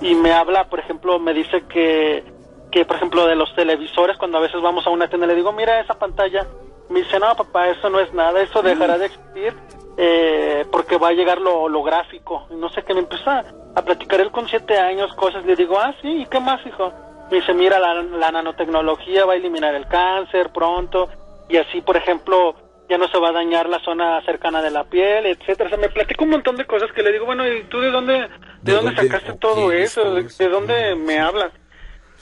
[0.00, 2.24] Y me habla, por ejemplo, me dice que,
[2.70, 5.52] que, por ejemplo, de los televisores, cuando a veces vamos a una tienda, le digo,
[5.52, 6.46] mira esa pantalla.
[6.88, 9.54] Me dice, no, papá, eso no es nada, eso dejará de existir
[9.96, 12.46] eh, porque va a llegar lo holográfico.
[12.50, 15.44] No sé qué me empieza a platicar él con siete años cosas.
[15.44, 16.92] Le digo, ah, sí, ¿y qué más, hijo?
[17.30, 21.08] Me dice, mira, la, la nanotecnología va a eliminar el cáncer pronto
[21.48, 22.54] y así, por ejemplo,
[22.88, 25.66] ya no se va a dañar la zona cercana de la piel, etcétera.
[25.66, 27.90] O sea, me platico un montón de cosas que le digo, bueno, ¿y tú de
[27.90, 28.28] dónde,
[28.62, 30.14] de, dónde sacaste todo eso?
[30.14, 31.52] ¿De, dónde me hablas?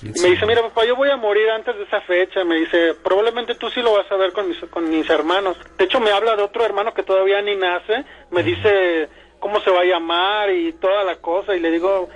[0.03, 2.45] Y me dice, mira papá, yo voy a morir antes de esa fecha.
[2.45, 5.57] Me dice, probablemente tú sí lo vas a ver con mis, con mis hermanos.
[5.79, 8.05] De hecho, me habla de otro hermano que todavía ni nace.
[8.31, 11.55] Me dice cómo se va a llamar y toda la cosa.
[11.55, 12.09] Y le digo,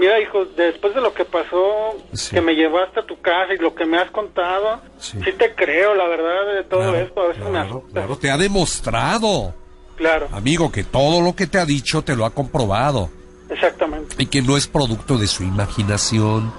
[0.00, 1.96] mira hijo, después de lo que pasó,
[2.30, 5.94] que me llevaste a tu casa y lo que me has contado, sí, te creo,
[5.94, 7.20] la verdad, de todo esto.
[7.20, 7.92] A veces me asusta.
[7.92, 9.54] Claro, te ha demostrado.
[9.96, 10.28] Claro.
[10.32, 13.10] Amigo, que todo lo que te ha dicho te lo ha comprobado.
[13.50, 14.16] Exactamente.
[14.18, 16.52] Y que no es producto de su imaginación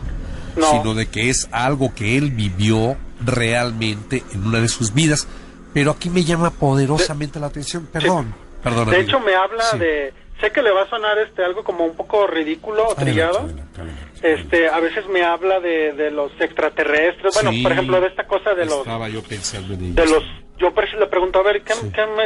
[0.56, 5.27] sino de que es algo que él vivió realmente en una de sus vidas.
[5.73, 7.88] Pero aquí me llama poderosamente la atención.
[7.91, 8.89] Perdón, perdón.
[8.89, 10.13] De hecho, me habla de.
[10.41, 13.47] Sé que le va a sonar este algo como un poco ridículo o trillado.
[14.23, 17.34] Este, a veces me habla de, de los extraterrestres.
[17.36, 18.84] Bueno, por ejemplo, de esta cosa de los.
[19.12, 20.23] Yo pensando en De los.
[20.58, 21.73] Yo le pregunto, a ver, ¿qué,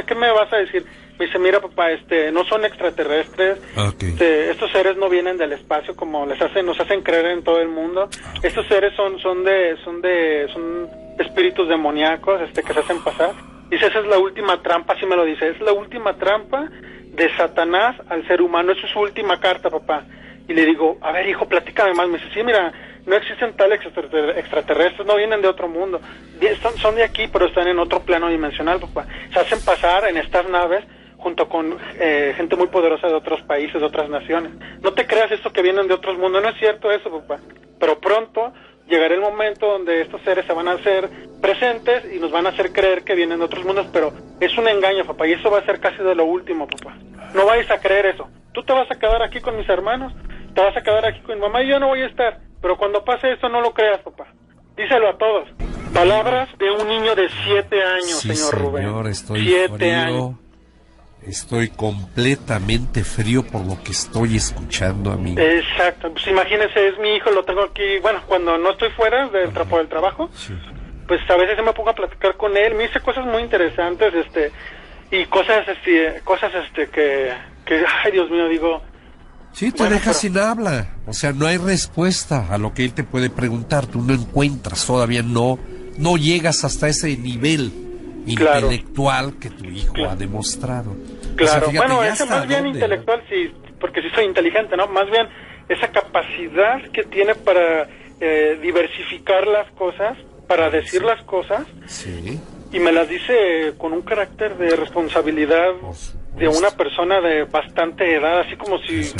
[0.05, 0.85] ¿qué, me, vas a decir?
[1.17, 3.59] Me dice, mira papá, este, no son extraterrestres,
[3.97, 7.61] este, estos seres no vienen del espacio como les hacen, nos hacen creer en todo
[7.61, 8.09] el mundo.
[8.43, 13.31] Estos seres son, son de, son de, son espíritus demoníacos, este, que se hacen pasar.
[13.69, 16.69] Dice, esa es la última trampa, así me lo dice, es la última trampa
[17.15, 20.03] de Satanás al ser humano, es su última carta, papá.
[20.47, 22.07] Y le digo, a ver, hijo, platícame más.
[22.07, 22.71] Me dice, sí, mira,
[23.05, 25.99] no existen tales extraterrestres, no vienen de otro mundo.
[26.81, 29.05] Son de aquí, pero están en otro plano dimensional, papá.
[29.33, 30.83] Se hacen pasar en estas naves
[31.17, 34.51] junto con eh, gente muy poderosa de otros países, de otras naciones.
[34.81, 37.41] No te creas esto que vienen de otros mundos, no es cierto eso, papá.
[37.79, 38.53] Pero pronto
[38.87, 41.09] llegará el momento donde estos seres se van a hacer
[41.41, 44.67] presentes y nos van a hacer creer que vienen de otros mundos, pero es un
[44.67, 46.95] engaño, papá, y eso va a ser casi de lo último, papá.
[47.33, 48.27] No vais a creer eso.
[48.53, 50.13] Tú te vas a quedar aquí con mis hermanos,
[50.53, 52.39] te vas a quedar aquí con mi mamá y yo no voy a estar.
[52.61, 54.27] Pero cuando pase eso no lo creas, papá.
[54.75, 55.49] Díselo a todos.
[55.93, 59.07] Palabras de un niño de siete años, señor, Rubén.
[59.07, 60.35] Estoy siete años
[61.27, 65.39] Estoy completamente frío por lo que estoy escuchando, amigo.
[65.39, 66.11] Exacto.
[66.11, 67.97] Pues imagínese, es mi hijo, lo tengo aquí.
[68.01, 70.29] Bueno, cuando no estoy fuera del trapo del trabajo,
[71.07, 72.75] pues a veces me pongo a platicar con él.
[72.75, 74.51] Me dice cosas muy interesantes, este,
[75.09, 77.33] y cosas, este, cosas, este, que,
[77.65, 78.83] que, ay, Dios mío, digo.
[79.51, 80.95] Sí, te deja sin habla.
[81.07, 83.87] O sea, no hay respuesta a lo que él te puede preguntar.
[83.87, 85.57] Tú no encuentras, todavía no,
[85.97, 87.84] no llegas hasta ese nivel
[88.25, 90.95] intelectual que tu hijo ha demostrado.
[91.35, 94.87] Claro, bueno, ese más bien intelectual, sí, porque sí soy inteligente, ¿no?
[94.87, 95.27] Más bien
[95.69, 97.87] esa capacidad que tiene para
[98.19, 102.39] eh, diversificar las cosas para decir las cosas Sí.
[102.71, 105.73] y me las dice con un carácter de responsabilidad
[106.37, 109.11] de una persona de bastante edad, así como si...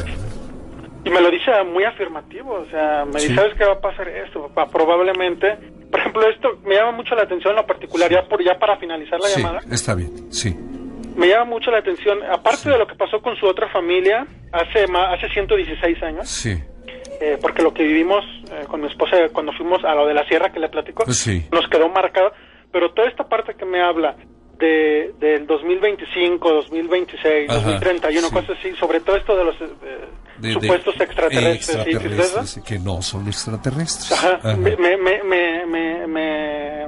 [1.05, 3.27] Y me lo dice muy afirmativo, o sea, me Sí.
[3.29, 4.47] dice, ¿sabes qué va a pasar esto?
[4.47, 4.71] papá?
[4.71, 5.55] Probablemente,
[5.91, 8.77] por ejemplo, esto me llama mucho la atención en lo particular, ya, por, ya para
[8.77, 10.55] finalizar la Sí, llamada, está bien, sí.
[11.15, 14.85] me llama mucho la atención, aparte de lo que pasó con su otra familia hace,
[14.91, 16.57] hace 116 años, Sí,
[17.21, 20.27] eh, porque lo que vivimos eh, con mi esposa cuando fuimos a lo de la
[20.27, 21.45] sierra que le platico, Pues sí.
[21.51, 22.31] nos quedó marcado,
[22.71, 24.15] pero toda esta parte que me habla
[24.57, 28.33] de del 2025, 2026, Ajá, 2031, sí.
[28.33, 29.67] cosas así, sobre todo esto de los eh,
[30.39, 34.11] de- de- supuestos extraterrestres, que no son extraterrestres.
[34.11, 34.55] Ajá, Ajá.
[34.57, 36.87] Me, me, me, me, me- me-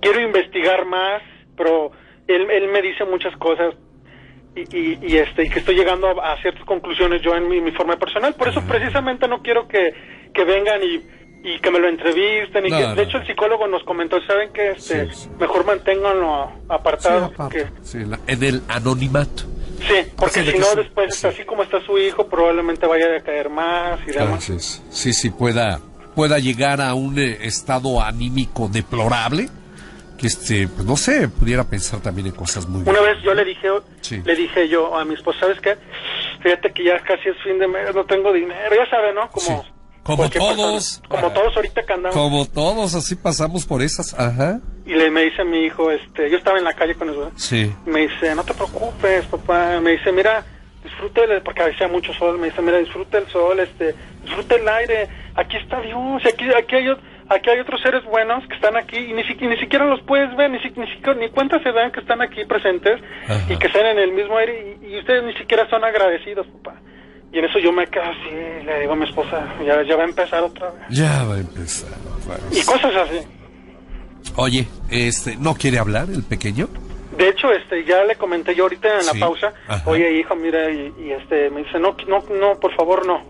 [0.00, 1.22] quiero investigar más,
[1.56, 1.90] pero
[2.26, 3.74] él, él me dice muchas cosas
[4.54, 7.60] y, y, y, este y que estoy llegando a, a ciertas conclusiones yo en mi,
[7.60, 8.34] mi forma personal.
[8.34, 9.94] Por eso precisamente no quiero que,
[10.34, 11.02] que vengan y,
[11.48, 12.66] y que me lo entrevisten.
[12.66, 12.94] Y No, que, no.
[12.94, 15.30] de hecho el psicólogo nos comentó, ¿saben que este, Sí, sí.
[15.40, 17.32] Mejor manténganlo apartado.
[17.82, 19.44] sí, la- en el anonimato.
[19.88, 21.26] Sí, porque si no después, sí.
[21.26, 24.48] así como está su hijo, probablemente vaya a decaer más y demás.
[24.48, 25.80] Entonces, sí, sí, pueda,
[26.14, 29.48] pueda llegar a un eh, estado anímico deplorable,
[30.18, 33.44] que este, pues no sé, pudiera pensar también en cosas muy Una vez yo le
[33.44, 33.68] dije,
[34.02, 34.22] Sí.
[34.24, 35.76] le dije yo a mi esposa, ¿sabes qué?
[36.42, 39.28] Fíjate que ya casi es fin de mes, no tengo dinero, ya sabe, ¿no?
[39.30, 39.71] Como, Sí.
[40.02, 40.98] Como cualquier todos.
[41.00, 42.16] persona, como todos ahorita que andamos.
[42.16, 44.60] Como todos, así pasamos por esas, ajá.
[44.84, 47.30] Y le me dice a mi hijo, este, yo estaba en la calle con ¿verdad?
[47.36, 47.72] Sí.
[47.86, 49.78] me dice, no te preocupes, papá.
[49.80, 50.44] Me dice, mira,
[50.82, 52.38] disfrute, el- porque hacía mucho sol.
[52.38, 55.08] Me dice, mira, disfruta el sol, este, disfruta el aire.
[55.36, 56.88] Aquí está Dios, y aquí, aquí hay,
[57.28, 60.34] aquí hay otros seres buenos que están aquí y ni, si- ni siquiera los puedes
[60.36, 63.40] ver, ni, si- ni, siquiera- ni cuenta se dan que están aquí presentes Ajá.
[63.52, 66.80] y que están en el mismo aire y, y ustedes ni siquiera son agradecidos, papá.
[67.32, 70.02] Y en eso yo me quedo así, le digo a mi esposa, ya, ya va
[70.02, 70.82] a empezar otra vez.
[70.90, 71.88] Ya va a empezar.
[72.20, 72.58] otra vez.
[72.62, 73.20] Y cosas así.
[74.36, 76.68] Oye, este, ¿no quiere hablar el pequeño?
[77.16, 79.82] De hecho, este, ya le comenté yo ahorita en la Sí, pausa, ajá.
[79.90, 83.22] oye hijo, mira, y, y, este, me dice, no, no, no, por favor, no,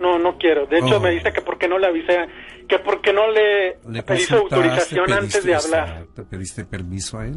[0.00, 0.66] no, no quiero.
[0.66, 1.00] De hecho, Oh.
[1.00, 2.26] me dice que por qué no le avisé,
[2.68, 6.04] que por qué no le, Le pedí su autorización antes de hablar.
[6.14, 7.36] ¿Te pediste permiso a él?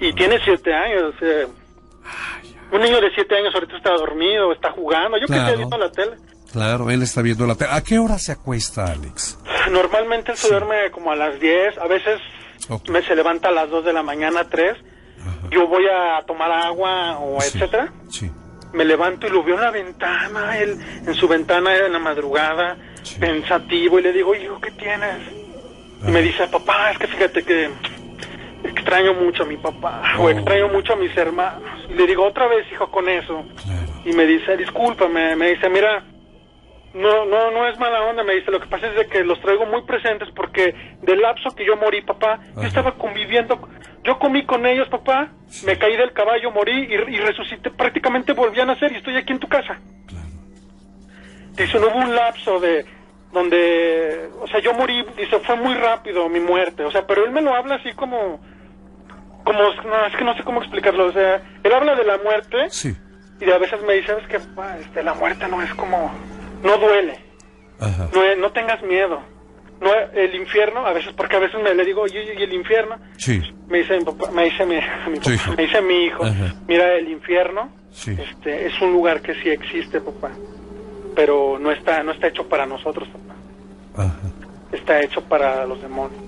[0.00, 1.46] Y tiene siete años, o sea,
[2.74, 5.42] un niño de siete años ahorita está dormido, está jugando, yo que Claro.
[5.48, 6.12] estoy viendo la tele.
[6.52, 7.70] Claro, él está viendo la tele.
[7.72, 9.38] ¿A qué hora se acuesta, Alex?
[9.70, 12.20] Normalmente él se duerme como a las 10, a veces
[12.68, 12.88] Ok.
[12.90, 14.76] me se levanta a las 2 de la mañana, 3.
[15.50, 17.92] Yo voy a tomar agua o Sí, etcétera.
[18.10, 18.30] Sí.
[18.72, 22.76] me levanto y lo veo en la ventana, él en su ventana en la madrugada,
[23.04, 23.20] Sí.
[23.20, 25.18] pensativo, y le digo, hijo, ¿qué tienes?
[26.06, 27.70] Y me dice, papá, es que fíjate que
[28.64, 30.24] extraño mucho a mi papá, Oh.
[30.24, 31.62] o extraño mucho a mis hermanos.
[31.88, 33.44] Y le digo, otra vez, hijo, con eso.
[33.64, 33.80] Claro.
[34.04, 36.04] Y me dice, discúlpame, me dice, mira,
[36.94, 39.40] no, no, no es mala onda, me dice, lo que pasa es de que los
[39.40, 43.68] traigo muy presentes porque del lapso que yo morí, papá, yo estaba conviviendo,
[44.04, 45.28] yo comí con ellos, papá,
[45.66, 49.32] me caí del caballo, morí y, y resucité, prácticamente volví a nacer y estoy aquí
[49.32, 49.78] en tu casa.
[50.06, 50.26] Claro.
[51.56, 52.84] Dice, no hubo un lapso de
[53.32, 57.32] donde, o sea, yo morí, dice, fue muy rápido mi muerte, o sea, pero él
[57.32, 58.40] me lo habla así como,
[59.44, 62.68] como, no, es que no sé cómo explicarlo, o sea, él habla de la muerte
[62.70, 62.96] Sí.
[63.40, 64.78] y a veces me dice, ¿sabes papá?
[64.78, 66.10] Este, la muerte no es como,
[66.62, 67.18] no duele,
[67.80, 68.08] Ajá.
[68.14, 69.20] no, no tengas miedo.
[69.80, 72.96] No, el infierno, a veces, porque a veces me le digo, ¿y el infierno?
[73.18, 73.42] Sí.
[73.68, 74.76] Me dice mi papá, me dice mi,
[75.10, 75.52] mi papá, hijo.
[75.56, 76.54] me dice mi hijo, Ajá.
[76.66, 78.16] mira, el infierno Sí.
[78.18, 80.30] este, es un lugar que sí existe, papá,
[81.14, 84.18] pero no está, no está hecho para nosotros, papá, Ajá.
[84.72, 86.20] está hecho para los demonios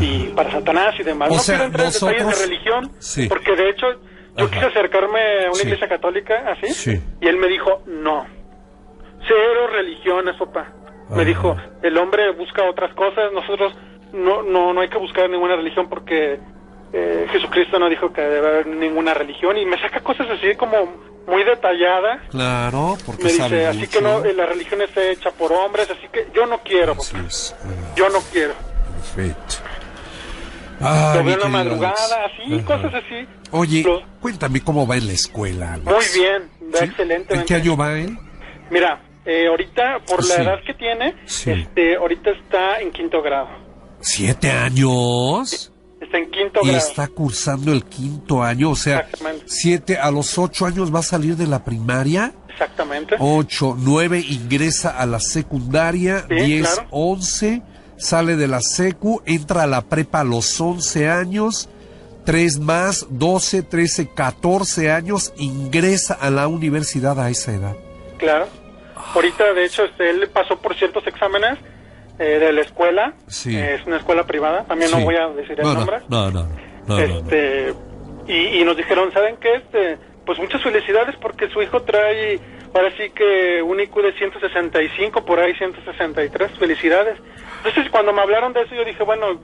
[0.00, 1.30] y para Satanás y demás.
[1.30, 3.28] O no sea, quiero entrar en detalles de religión, Sí.
[3.28, 3.86] porque de hecho
[4.36, 4.50] yo Ajá.
[4.54, 5.66] quise acercarme a una Sí.
[5.66, 7.00] iglesia católica, así, Sí.
[7.20, 8.26] y él me dijo, no,
[9.26, 10.68] cero religiones, papá.
[11.10, 13.74] Me dijo, el hombre busca otras cosas, nosotros
[14.14, 16.38] no, no, no hay que buscar ninguna religión porque
[16.94, 21.10] eh, Jesucristo no dijo que debe haber ninguna religión y me saca cosas así como
[21.26, 22.20] muy detalladas.
[22.30, 23.90] Claro, porque Me sabe dice, así mucho.
[23.90, 27.24] que no, eh, la religión está hecha por hombres, así que yo no quiero, papá.
[27.96, 28.54] Yo no quiero.
[29.14, 29.54] Perfecto.
[30.82, 31.94] Ay, Lo veo en la madrugada,
[32.26, 32.64] así, Ajá.
[32.64, 33.26] cosas así.
[33.50, 35.86] Oye, Lo- cuéntame cómo va en la escuela, Alex.
[35.86, 36.84] muy bien, va ¿Sí?
[36.84, 37.34] excelente.
[37.34, 38.16] ¿En qué año va él?
[38.70, 40.42] Mira, eh, ahorita, por la Sí.
[40.42, 41.50] edad que tiene, Sí.
[41.50, 43.48] este, ahorita está en quinto grado.
[44.00, 45.72] ¿Siete años?
[46.00, 46.78] Está en quinto Y grado.
[46.86, 49.06] está cursando el quinto año, o sea,
[49.46, 53.14] siete a los ocho años va a salir de la primaria, Exactamente.
[53.20, 56.88] ocho, nueve ingresa a la secundaria, diez, claro.
[56.90, 57.62] once,
[58.02, 61.68] sale de la secu, entra a la prepa a los once años,
[62.24, 67.76] tres más, doce, trece, catorce años, ingresa a la universidad a esa edad.
[68.18, 68.46] Claro.
[69.14, 71.58] Ahorita, de hecho, este, él pasó por ciertos exámenes
[72.18, 73.14] eh, de la escuela.
[73.26, 73.56] Sí.
[73.56, 74.96] Eh, es una escuela privada, también Sí.
[74.96, 75.98] no voy a decir el no, nombre.
[76.08, 76.48] No, no, no.
[76.86, 77.18] no, no, no.
[77.18, 77.74] este
[78.28, 79.54] Y, y nos dijeron, ¿saben qué?
[79.56, 82.38] Este, pues muchas felicidades porque su hijo trae,
[82.74, 87.18] ahora sí que un IQ de 165, por ahí 163, felicidades.
[87.64, 89.40] Entonces cuando me hablaron de eso yo dije, bueno,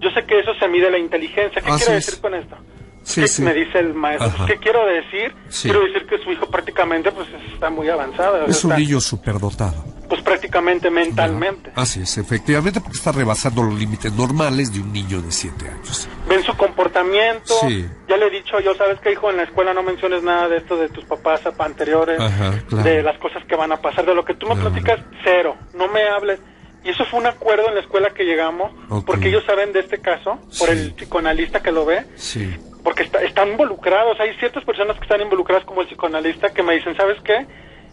[0.00, 2.06] yo sé que eso se mide la inteligencia, ¿qué Así quiere es.
[2.06, 2.56] decir con esto?
[3.02, 3.42] Sí, ¿Qué sí.
[3.42, 4.46] Me dice el maestro, Ajá.
[4.46, 5.34] ¿qué quiero decir?
[5.48, 5.68] Sí.
[5.70, 8.44] Quiero decir que su hijo prácticamente pues está muy avanzado.
[8.46, 9.82] Es un niño superdotado.
[10.08, 11.70] Pues prácticamente mentalmente.
[11.74, 16.08] Así es, efectivamente, porque está rebasando los límites normales de un niño de 7 años.
[16.28, 17.54] ven su comportamiento.
[17.66, 17.86] Sí.
[18.08, 20.58] Ya le he dicho, yo sabes que hijo, en la escuela no menciones nada de
[20.58, 22.84] esto de tus papás anteriores, Ajá, claro.
[22.84, 24.70] de las cosas que van a pasar, de lo que tú me Claro.
[24.70, 26.40] platicas, cero, no me hables.
[26.84, 28.72] Y eso fue un acuerdo en la escuela que llegamos,
[29.04, 30.72] porque ellos saben de este caso, por Sí.
[30.72, 32.56] el psicoanalista que lo ve, Sí.
[32.84, 34.18] porque está- están involucrados.
[34.20, 37.46] Hay ciertas personas que están involucradas, como el psicoanalista, que me dicen, ¿sabes qué?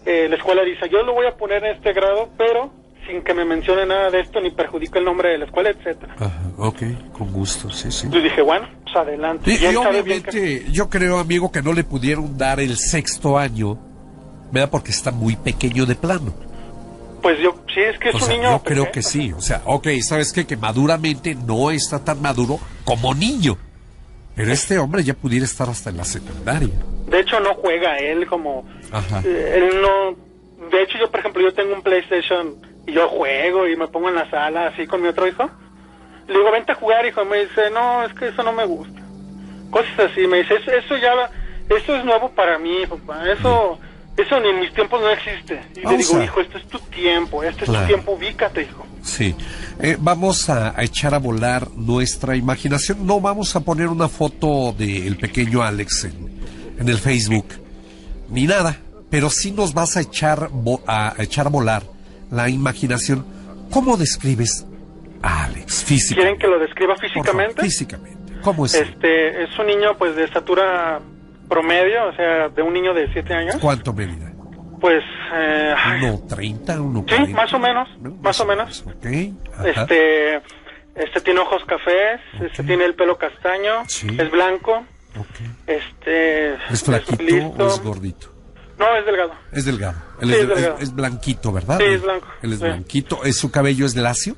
[0.06, 2.72] Eh, la escuela dice, yo lo voy a poner en este grado, pero
[3.08, 6.16] sin que me mencione nada de esto, ni perjudique el nombre de la escuela, etcétera.
[6.20, 6.78] Ajá, ok,
[7.12, 8.08] con gusto, sí, sí.
[8.12, 9.52] Yo dije, bueno, pues adelante.
[9.54, 13.78] Y, que- obviamente, yo creo, amigo, que no le pudieron dar el sexto año,
[14.52, 14.70] ¿verdad?
[14.72, 16.34] Porque está muy pequeño de plano.
[17.22, 18.52] Pues yo, sí, es que es O un sea, niño.
[18.52, 19.34] yo creo que sí.
[19.34, 20.46] O sea, ok, ¿sabes qué?
[20.46, 23.58] Que maduramente no está tan maduro como niño.
[24.36, 26.74] Pero este hombre ya pudiera estar hasta en la secundaria.
[27.08, 28.66] De hecho, no juega él como.
[28.92, 29.22] Ajá.
[29.26, 30.16] eh, él no.
[30.70, 32.56] De hecho, yo, por ejemplo, yo tengo un PlayStation
[32.88, 35.50] y yo juego y me pongo en la sala así con mi otro hijo.
[36.28, 37.22] Le digo, vente a jugar, hijo.
[37.24, 39.00] Y me dice, no, es que eso no me gusta.
[39.70, 40.28] Cosas así.
[40.28, 41.14] Me dice, eso, eso ya.
[41.70, 43.30] Eso es nuevo para mí, papá.
[43.32, 43.80] Eso.
[44.18, 45.62] Eso ni en mis tiempos no existe.
[45.74, 47.44] Y le Vamos digo, a- hijo, esto es tu tiempo.
[47.44, 48.12] Este es tu tiempo.
[48.14, 48.86] Ubícate, hijo.
[49.04, 49.36] Sí.
[49.82, 53.06] Eh, vamos a, a echar a volar nuestra imaginación.
[53.06, 56.32] No vamos a poner una foto del pequeño Alex en,
[56.80, 57.46] en el Facebook,
[58.30, 58.78] ni nada.
[59.10, 60.50] Pero sí nos vas a echar,
[60.88, 61.84] a, a echar a volar
[62.32, 63.26] la imaginación.
[63.70, 64.66] ¿Cómo describes
[65.22, 66.16] a Alex físicamente?
[66.16, 67.62] ¿Quieren que lo describa favor, físicamente?
[67.62, 68.18] físicamente.
[68.42, 68.76] ¿Cómo es?
[68.76, 71.00] Este, es un niño, pues, de estatura
[71.50, 73.56] promedio, o sea, de un niño de 7 años.
[73.62, 74.32] ¿Cuánto medida?
[74.82, 75.04] Pues,
[75.34, 77.88] eh, ¿Uno 30, uno Sí, más o menos,
[78.22, 78.84] más o menos.
[78.86, 79.06] Ok.
[79.58, 79.82] ajá.
[79.84, 80.36] este,
[80.96, 84.08] este tiene ojos cafés, este tiene el pelo castaño, Sí.
[84.20, 84.86] es blanco,
[85.18, 85.50] ok.
[85.68, 87.64] este, ¿Es flaquito listo.
[87.64, 88.32] o es gordito?
[88.78, 89.32] No, es delgado.
[89.54, 89.96] Es delgado.
[90.22, 90.76] Él Sí, es, es delgado.
[90.78, 91.78] es- es blanquito, ¿verdad?
[91.78, 92.66] Sí, es blanco, Él es sí.
[92.66, 93.24] blanquito.
[93.24, 94.36] ¿Es, ¿Su cabello es lacio?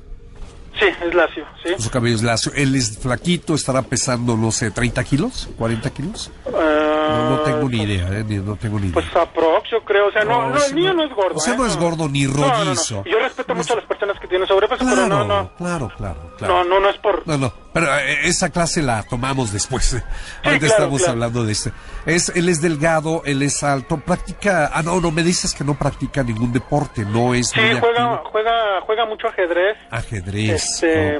[0.78, 1.74] Sí, es lacio, sí.
[1.78, 2.52] Su cabello es lacio.
[2.54, 6.30] Él es flaquito, estará pesando, no sé, 30 kilos, 40 kilos.
[6.52, 8.24] No, no tengo ni idea, ¿eh?
[8.24, 8.94] No tengo ni idea.
[8.94, 11.04] Pues aprox, yo creo, o sea, no, No, no, el niño no.
[11.04, 11.36] es gordo.
[11.36, 11.56] O sea, ¿eh?
[11.56, 13.02] no es gordo ni rollizo.
[13.04, 16.32] Yo respeto mucho a las personas que tienen sobrepeso, pero claro, no, no, claro, claro,
[16.36, 16.54] claro.
[16.54, 17.26] no, no, no es por...
[17.26, 19.94] No, no, pero eh, esa clase la tomamos después.
[19.94, 20.02] eh.
[20.44, 21.12] Ahorita claro, estamos claro.
[21.12, 21.72] hablando de este.
[22.06, 24.70] Es, él es delgado, él es alto, practica.
[24.72, 28.04] Ah, no, no, me dices que no practica ningún deporte, no es Sí, muy juega,
[28.14, 28.30] activo.
[28.30, 29.76] juega, juega mucho ajedrez.
[29.90, 30.50] Ajedrez.
[30.50, 31.18] Este.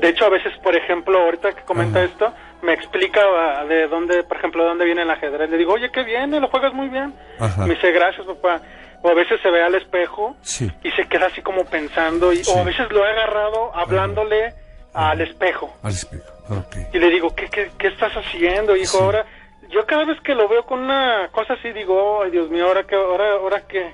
[0.00, 2.08] De hecho, a veces, por ejemplo, ahorita que comenta Ajá.
[2.08, 2.32] esto,
[2.62, 5.50] me explica ah, de dónde, por ejemplo, de dónde viene el ajedrez.
[5.50, 7.14] Le digo, oye, qué viene, lo juegas muy bien.
[7.38, 7.66] Ajá.
[7.66, 8.60] Me dice, gracias, papá.
[9.02, 10.68] O a veces se ve al espejo Sí.
[10.82, 12.32] y se queda así como pensando.
[12.32, 12.50] Y, Sí.
[12.54, 14.54] O a veces lo he agarrado hablándole
[14.94, 15.74] al espejo.
[15.82, 16.24] Al espejo.
[16.92, 18.98] Y le digo, ¿qué, qué, qué estás haciendo, hijo?
[18.98, 19.02] Sí.
[19.02, 19.26] Ahora,
[19.70, 22.84] yo cada vez que lo veo con una cosa así, digo, ay, Dios mío, ¿ahora
[22.84, 22.94] qué?
[22.96, 23.92] ¿Ahora, ahora qué?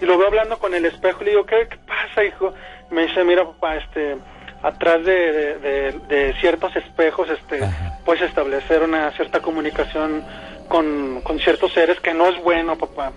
[0.00, 2.54] Y lo veo hablando con el espejo y le digo, ¿qué, qué pasa, hijo?
[2.90, 4.16] Me dice, mira, papá, este,
[4.62, 7.98] atrás de, de, de- de ciertos espejos, este, Ajá.
[8.06, 10.24] puedes establecer una cierta comunicación
[10.68, 13.12] con, con ciertos seres que no es bueno, papá.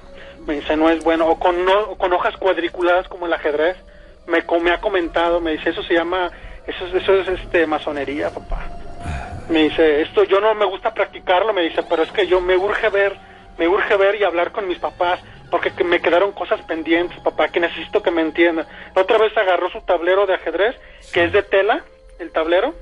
[0.45, 1.27] Me dice, no es bueno.
[1.29, 3.77] O con, no, con hojas cuadriculadas como el ajedrez.
[4.27, 6.29] Me, co- me ha comentado, me dice, eso se llama,
[6.67, 8.67] eso, es- eso es este, masonería, papá.
[9.49, 12.55] Me dice, esto yo no me gusta practicarlo, me dice, pero es que yo me
[12.55, 13.13] urge ver,
[13.57, 15.19] me urge ver y hablar con mis papás,
[15.51, 18.65] porque que me quedaron cosas pendientes, papá, que necesito que me entiendan.
[18.95, 20.75] Otra vez agarró su tablero de ajedrez,
[21.13, 21.83] que es de tela,
[22.19, 22.73] el tablero,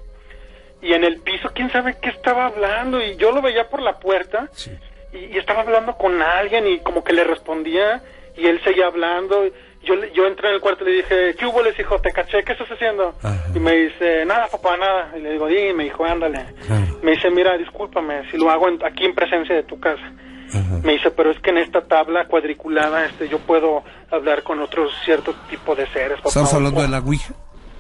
[0.81, 3.99] y en el piso, quién sabe qué estaba hablando, y yo lo veía por la
[3.99, 4.71] puerta, Sí.
[5.13, 8.01] y, y estaba hablando con alguien, y como que le respondía,
[8.37, 9.43] y él seguía hablando,
[9.83, 11.99] yo, yo entré en el cuarto y le dije, ¿qué hubo, les hijo?
[11.99, 12.43] ¿Te caché?
[12.43, 13.15] ¿Qué estás haciendo?
[13.21, 13.43] Ajá.
[13.55, 15.11] Y me dice, nada, papá, nada.
[15.17, 16.45] Y le digo, dime, hijo, ándale.
[16.67, 16.99] Claro.
[17.03, 20.03] Me dice, mira, discúlpame si lo hago en- aquí en presencia de tu casa.
[20.49, 20.79] Ajá.
[20.83, 24.91] Me dice, pero es que en esta tabla cuadriculada este, yo puedo hablar con otros
[25.05, 26.17] cierto tipo de seres.
[26.17, 26.29] papá.
[26.29, 27.33] Estamos O- hablando de la Ouija.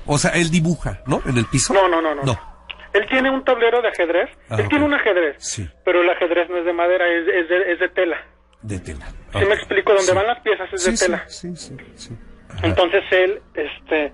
[0.05, 1.21] O sea, él dibuja, ¿no?
[1.25, 1.73] En el piso.
[1.73, 2.23] No, no, no, no.
[2.23, 2.51] No.
[2.93, 4.29] Él tiene un tablero de ajedrez.
[4.49, 5.35] Ah, Él tiene un ajedrez.
[5.39, 5.65] Sí.
[5.85, 8.17] Pero el ajedrez no es de madera, es, es, de, es de tela.
[8.61, 9.05] De tela.
[9.31, 9.47] ¿Sí Ok.
[9.47, 9.91] me explico?
[9.93, 10.15] Donde Sí.
[10.15, 11.23] van las piezas es de Sí, sí, tela.
[11.27, 12.09] sí, sí, sí.
[12.49, 12.67] Ajá.
[12.67, 14.11] Entonces él, este...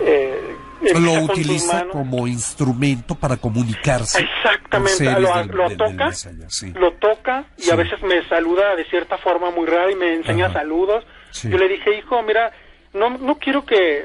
[0.00, 0.56] Eh,
[0.98, 4.22] lo utiliza como instrumento para comunicarse.
[4.22, 6.72] Exactamente, lo, del- lo toca, sí.
[6.72, 7.70] lo toca y Sí.
[7.70, 10.60] a veces me saluda de cierta forma muy rara y me enseña Ajá.
[10.60, 11.04] saludos.
[11.32, 11.50] Sí.
[11.50, 12.50] Yo le dije, hijo, mira,
[12.94, 14.04] no, no quiero que,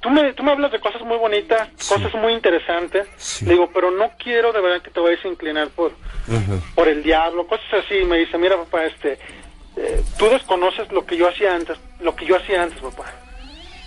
[0.00, 3.06] tú me, tú me hablas de cosas muy bonitas, cosas muy interesantes.
[3.42, 5.92] Le digo, pero no quiero de verdad que te vayas a inclinar por,
[6.74, 8.04] por el diablo, cosas así.
[8.04, 9.18] Me dice, mira, papá, este,
[9.76, 13.12] eh, tú desconoces lo que yo hacía antes, lo que yo hacía antes, papá.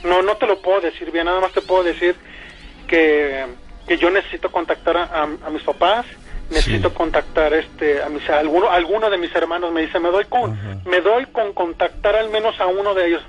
[0.03, 2.16] No, no te lo puedo decir bien, nada más te puedo decir
[2.88, 3.45] que,
[3.88, 6.05] que yo necesito contactar a, a, mis papás,
[6.49, 9.72] necesito contactar este a mis alguno alguno de mis hermanos.
[9.72, 13.24] Me dice me doy con me doy con contactar al menos a uno de ellos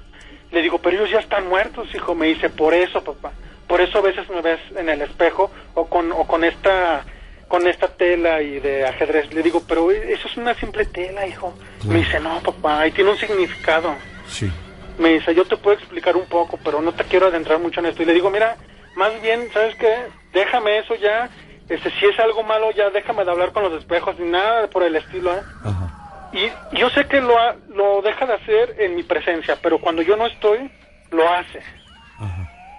[0.55, 2.15] le digo, pero ellos ya están muertos, hijo.
[2.15, 3.33] Me dice, por eso, papá.
[3.67, 7.05] Por eso a veces me ves en el espejo o con, o con esta
[7.49, 9.33] con esta tela y de ajedrez.
[9.33, 11.55] Le digo, pero eso es una simple tela, hijo.
[11.85, 13.95] Me dice, no, papá, ahí tiene un significado.
[14.27, 14.51] Sí.
[14.99, 17.87] Me dice, yo te puedo explicar un poco, pero no te quiero adentrar mucho en
[17.87, 18.03] esto.
[18.03, 18.57] Y le digo, mira,
[18.97, 19.95] más bien, ¿sabes qué?
[20.33, 21.31] Déjame eso ya.
[21.69, 24.83] Este, si es algo malo, ya déjame de hablar con los espejos, ni nada por
[24.83, 25.43] el estilo, ¿eh?
[25.65, 26.04] Ajá.
[26.35, 27.37] Y yo sé que lo,
[27.69, 30.69] lo deja de hacer en mi presencia, pero cuando yo no estoy,
[31.13, 31.61] lo hace.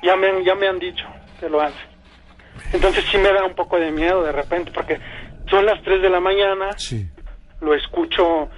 [0.03, 1.06] Ya, me, ya me han dicho
[1.39, 1.80] que lo hace.
[2.74, 4.99] Entonces sí me da un poco de miedo de repente, porque
[5.49, 6.72] son las 3 de la mañana,
[7.62, 8.49] lo escucho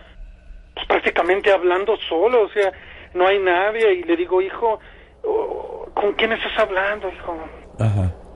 [0.74, 2.72] pues, prácticamente hablando solo, o sea,
[3.14, 4.80] no hay nadie, y le digo, hijo,
[5.24, 7.38] oh, ¿con quién estás hablando, hijo?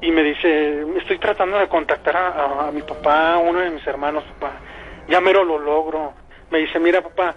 [0.01, 4.23] Y me dice, estoy tratando de contactar a, a, mi papá, uno de mis hermanos,
[4.39, 4.59] papá.
[5.09, 6.20] Ya mero lo logro
[6.51, 7.35] me dice, mira papá,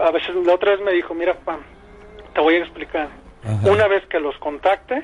[0.00, 1.58] a veces la otra vez me dijo, mira papá,
[2.32, 3.08] te voy a explicar.
[3.64, 5.02] Una vez que los contacte,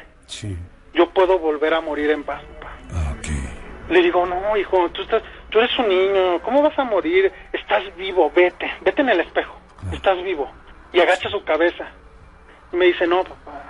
[0.95, 2.73] yo puedo volver a morir en paz, papá.
[2.93, 3.15] Ah,
[3.91, 7.33] Le digo, no, hijo, tú, estás, tú eres un niño, ¿cómo vas a morir?
[7.53, 9.59] Estás vivo, vete, vete en el espejo,
[9.93, 10.51] estás vivo.
[10.93, 11.87] Y agacha su cabeza.
[12.73, 13.65] Y me dice, no, papá.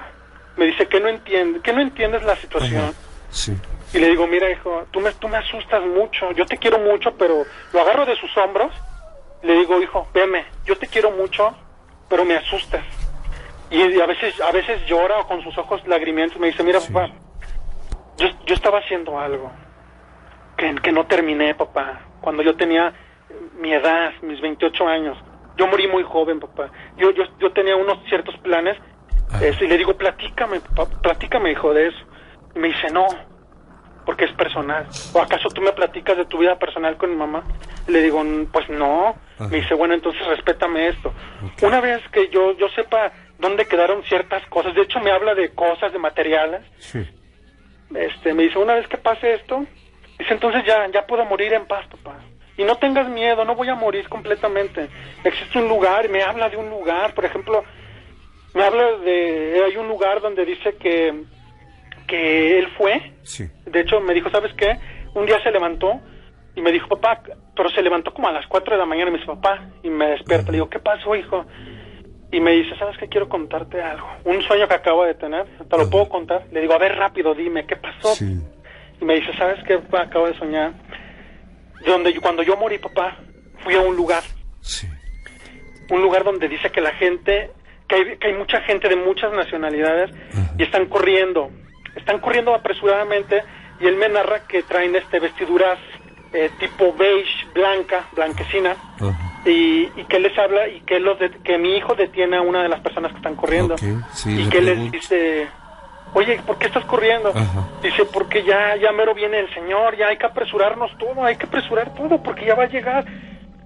[0.57, 2.93] Me dice que no entiende, que no entiendes la situación.
[3.31, 3.57] Sí.
[3.95, 7.15] Y le digo, mira, hijo, tú me, tú me asustas mucho, yo te quiero mucho,
[7.17, 8.71] pero lo agarro de sus hombros
[9.43, 11.55] le digo, hijo, veme, yo te quiero mucho,
[12.09, 12.85] pero me asustas.
[13.71, 16.39] Y a veces, a veces llora con sus ojos lagrimientos.
[16.41, 17.11] Me dice, mira, papá,
[18.17, 19.51] yo, yo estaba haciendo algo
[20.57, 22.01] que, que no terminé, papá.
[22.21, 22.95] Cuando yo tenía
[23.61, 25.19] mi edad, mis 28 años.
[25.57, 26.71] Yo morí muy joven, papá.
[26.97, 28.77] Yo, yo, yo tenía unos ciertos planes.
[29.61, 31.99] Y le digo, platícame, papá, platícame, hijo, de eso.
[32.55, 33.07] Y me dice, no,
[34.07, 34.87] porque es personal.
[35.13, 37.43] ¿O acaso tú me platicas de tu vida personal con mi mamá?
[37.87, 39.15] Le digo, pues no.
[39.41, 41.13] Me dice, bueno, entonces respétame esto.
[41.63, 45.51] Una vez que yo, yo sepa dónde quedaron ciertas cosas, de hecho me habla de
[45.51, 46.63] cosas, de materiales.
[47.95, 49.65] Este, me dice, una vez que pase esto,
[50.19, 52.19] dice, entonces ya, ya puedo morir en paz, papá.
[52.57, 54.89] Y no tengas miedo, no voy a morir completamente.
[55.23, 57.65] Existe un lugar, me habla de un lugar, por ejemplo,
[58.55, 61.25] me habla de, hay un lugar donde dice que
[62.09, 63.13] que él fue.
[63.67, 64.77] De hecho, me dijo, ¿sabes qué?
[65.15, 66.01] Un día se levantó
[66.59, 67.23] y me dijo, papá,
[67.55, 69.91] pero se levantó como a las 4 de la mañana y me dice, papá, y
[69.91, 70.47] me despierta.
[70.51, 71.47] Le digo, ¿qué pasó, hijo?
[72.33, 73.09] Y me dice, ¿sabes qué?
[73.09, 74.09] Quiero contarte algo.
[74.25, 76.47] Un sueño que acabo de tener, ¿te lo puedo contar?
[76.51, 78.13] Le digo, a ver, rápido, dime, ¿qué pasó?
[79.01, 80.03] Y me dice, ¿sabes qué, papá?
[80.03, 80.73] Acabo de soñar.
[81.87, 83.17] Donde cuando yo morí, papá,
[83.63, 84.25] fui a un lugar.
[85.91, 87.53] Un lugar donde dice que la gente,
[87.87, 90.11] que hay, que hay mucha gente de muchas nacionalidades
[90.59, 91.53] y están corriendo
[91.99, 93.43] están corriendo apresuradamente
[93.81, 95.79] y él me narra que traen este vestiduras
[96.33, 98.77] eh, tipo beige, blanca, blanquecina,
[99.45, 102.81] y, que les habla y que, los que mi hijo detiene a una de las
[102.81, 103.77] personas que están corriendo.
[104.27, 105.49] Y que les dice,
[106.15, 107.33] oye, ¿por qué estás corriendo?
[107.83, 111.47] Dice, porque ya, ya mero viene el Señor, ya hay que apresurarnos todo, hay que
[111.47, 113.05] apresurar todo porque ya va a llegar.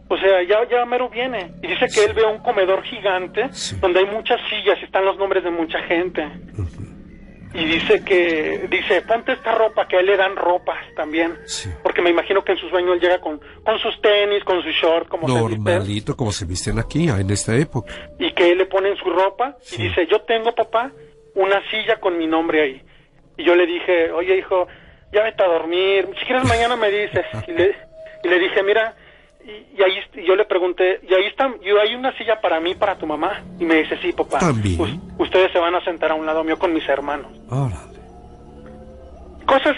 [0.08, 1.52] O sea, ya, ya mero viene.
[1.62, 3.48] Y dice que él ve un comedor gigante
[3.80, 6.28] donde hay muchas sillas y están los nombres de mucha gente
[7.54, 11.36] y dice que, dice, ponte esta ropa, que a él le dan ropa también.
[11.82, 14.70] Porque me imagino que en su sueño él llega con, con sus tenis, con su
[14.70, 17.92] short, como Normalito, como se visten aquí, en esta época.
[18.18, 20.90] Y que él le ponen su ropa y dice, yo tengo, papá,
[21.34, 22.82] una silla con mi nombre ahí.
[23.36, 24.66] Y yo le dije, oye, hijo,
[25.12, 27.26] ya vete a dormir, si quieres mañana me dices.
[27.46, 27.74] y, le,
[28.24, 28.94] y le dije, mira,
[29.44, 32.96] y, ahí yo le pregunté, y ahí está, y hay una silla para mí, para
[32.96, 33.42] tu mamá.
[33.58, 34.38] Y me dice, sí, papá.
[35.18, 37.32] ustedes se van a sentar a un lado mío con mis hermanos.
[39.46, 39.76] Cosas,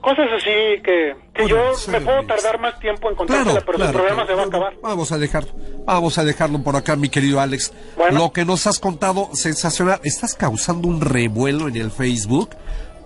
[0.00, 1.14] cosas así que,
[1.46, 4.74] yo me puedo tardar más tiempo en contársela, pero el programa se va a acabar.
[4.82, 5.44] Vamos a dejar,
[5.84, 7.72] vamos a dejarlo por acá, mi querido Alex.
[8.12, 10.00] Lo que nos has contado, sensacional.
[10.02, 12.50] Estás causando un revuelo en el Facebook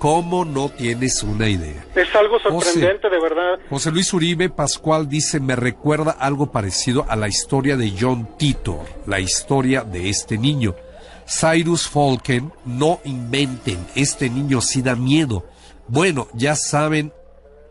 [0.01, 1.85] ¿Cómo no tienes una idea?
[1.95, 3.59] Es algo sorprendente, de verdad.
[3.69, 8.87] José Luis Uribe Pascual dice, me recuerda algo parecido a la historia de John Titor,
[9.07, 10.75] la historia de este niño.
[11.29, 15.45] Cyrus Falken, no inventen, este niño sí da miedo.
[15.87, 17.13] Bueno, ya saben,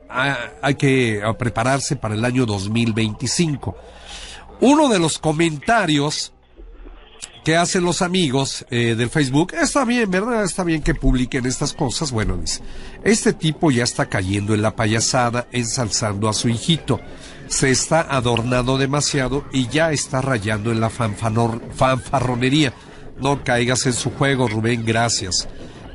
[0.08, 3.76] hay que prepararse para el año 2025.
[4.62, 6.32] Uno de los comentarios
[7.44, 9.54] ¿Qué hacen los amigos eh, del Facebook?
[9.54, 10.44] Está bien, ¿verdad?
[10.44, 12.12] Está bien que publiquen estas cosas.
[12.12, 12.62] Bueno, dice,
[13.04, 17.00] este tipo ya está cayendo en la payasada, ensalzando a su hijito.
[17.48, 22.74] Se está adornando demasiado y ya está rayando en la fanfarronería.
[23.22, 25.48] No caigas en su juego, Rubén, gracias.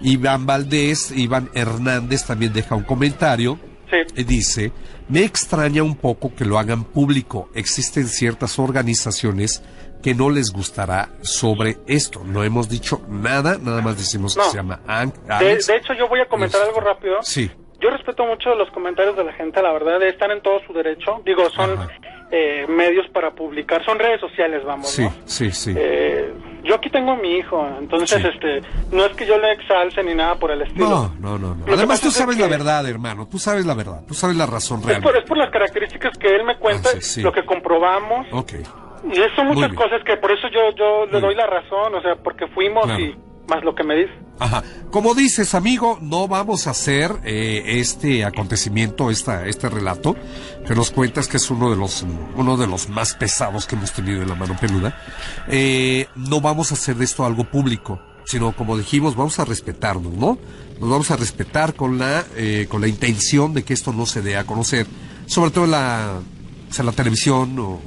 [0.02, 3.58] Iván Valdés, Iván Hernández también deja un comentario.
[3.90, 4.24] Sí.
[4.24, 4.72] Dice,
[5.08, 7.50] me extraña un poco que lo hagan público.
[7.54, 9.62] Existen ciertas organizaciones
[10.04, 12.20] que no les gustará sobre esto.
[12.26, 15.66] No hemos dicho nada, nada más decimos que se llama Alex.
[15.66, 17.22] De, hecho, yo voy a comentar algo rápido.
[17.22, 17.50] Sí.
[17.80, 21.22] Yo respeto mucho los comentarios de la gente, la verdad, están en todo su derecho.
[21.24, 21.88] Digo, son
[22.30, 24.90] eh, medios para publicar, son redes sociales, vamos.
[24.90, 25.72] Sí, sí, sí.
[25.74, 26.30] Eh,
[26.64, 28.60] yo aquí tengo a mi hijo, entonces, este,
[28.92, 31.14] no es que yo le exalce ni nada por el estilo.
[31.18, 31.64] No, no, no.
[31.72, 34.98] Además, tú sabes la verdad, hermano, tú sabes la verdad, tú sabes la razón real.
[34.98, 38.26] Es por, es por las características que él me cuenta, ah, lo que comprobamos.
[38.32, 38.52] Ok.
[39.10, 42.16] Y son muchas cosas que por eso yo, yo le doy la razón, o sea,
[42.16, 43.14] porque fuimos y
[43.48, 44.12] más lo que me dice.
[44.38, 44.62] Ajá.
[44.90, 50.16] Como dices, amigo, no vamos a hacer eh, este acontecimiento, esta, este relato
[50.66, 53.92] que nos cuentas que es uno de los uno de los más pesados que hemos
[53.92, 54.98] tenido en la mano peluda.
[55.48, 60.12] Eh, no vamos a hacer de esto algo público, sino como dijimos, vamos a respetarnos,
[60.14, 60.38] ¿no?
[60.80, 64.22] Nos vamos a respetar con la eh, con la intención de que esto no se
[64.22, 64.86] dé a conocer,
[65.26, 66.20] sobre todo en la,
[66.76, 67.80] en la televisión o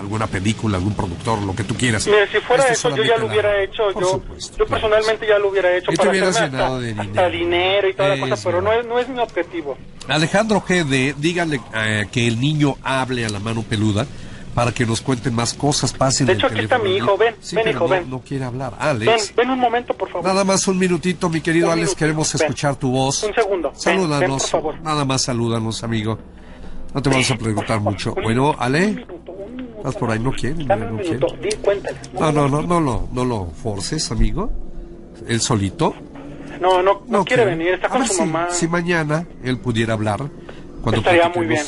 [0.00, 2.02] alguna película, algún productor, lo que tú quieras.
[2.02, 3.92] Si fuera eso, yo ya lo hubiera hecho.
[3.92, 4.22] Yo,
[4.58, 5.92] yo personalmente ya lo hubiera hecho.
[5.92, 7.88] para hacerme hasta, dinero.
[7.88, 9.76] y toda la cosa, pero no es, no es mi objetivo.
[10.08, 14.06] Alejandro GD, díganle eh, que el niño hable a la mano peluda
[14.54, 17.68] para que nos cuenten más cosas, pasen De hecho, aquí está mi hijo, ven, ven
[17.68, 18.10] hijo, no, ven.
[18.10, 18.74] No quiere hablar.
[18.78, 19.28] Alex.
[19.28, 20.26] Ven, ven un momento, por favor.
[20.26, 23.22] Nada más un minutito, mi querido Alex, queremos escuchar tu voz.
[23.22, 23.72] Un segundo.
[23.74, 24.42] Salúdanos.
[24.42, 24.80] por favor.
[24.80, 26.18] Nada más salúdanos, amigo.
[26.92, 28.14] No te vamos a preguntar mucho.
[28.14, 29.06] Bueno, Ale.
[29.80, 30.18] ¿Estás por ahí?
[30.18, 30.64] ¿No quiere?
[30.64, 34.52] No, no, no, no, no, no, lo, no lo forces, amigo.
[35.26, 35.94] Él solito.
[36.60, 38.48] No, no, no, quiere venir, está con su mamá.
[38.50, 40.28] Si mañana él pudiera hablar,
[40.82, 41.02] cuando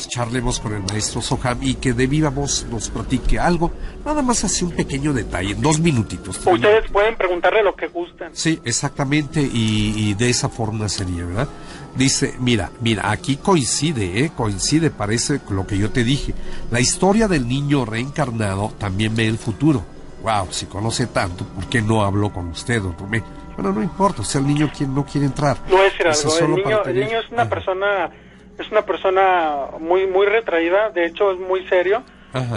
[0.07, 3.71] charlemos con el maestro Soham y que de viva voz nos platique algo,
[4.05, 6.39] nada más así un pequeño detalle, dos minutitos.
[6.45, 8.29] Ustedes pueden preguntarle lo que gusten.
[8.33, 11.47] Sí, exactamente, y, y de esa forma sería, ¿verdad?
[11.95, 14.31] Dice, mira, mira, aquí coincide, ¿eh?
[14.35, 16.33] coincide, parece lo que yo te dije.
[16.71, 19.83] La historia del niño reencarnado también ve el futuro.
[20.23, 24.25] Wow, si conoce tanto, ¿por qué no habló con usted, don Bueno, no importa, o
[24.25, 25.57] sea, el niño quien no quiere entrar.
[25.69, 28.09] No es algo, el niño, el niño es una persona,
[28.57, 32.03] es una persona muy, muy retraída, de hecho es muy serio.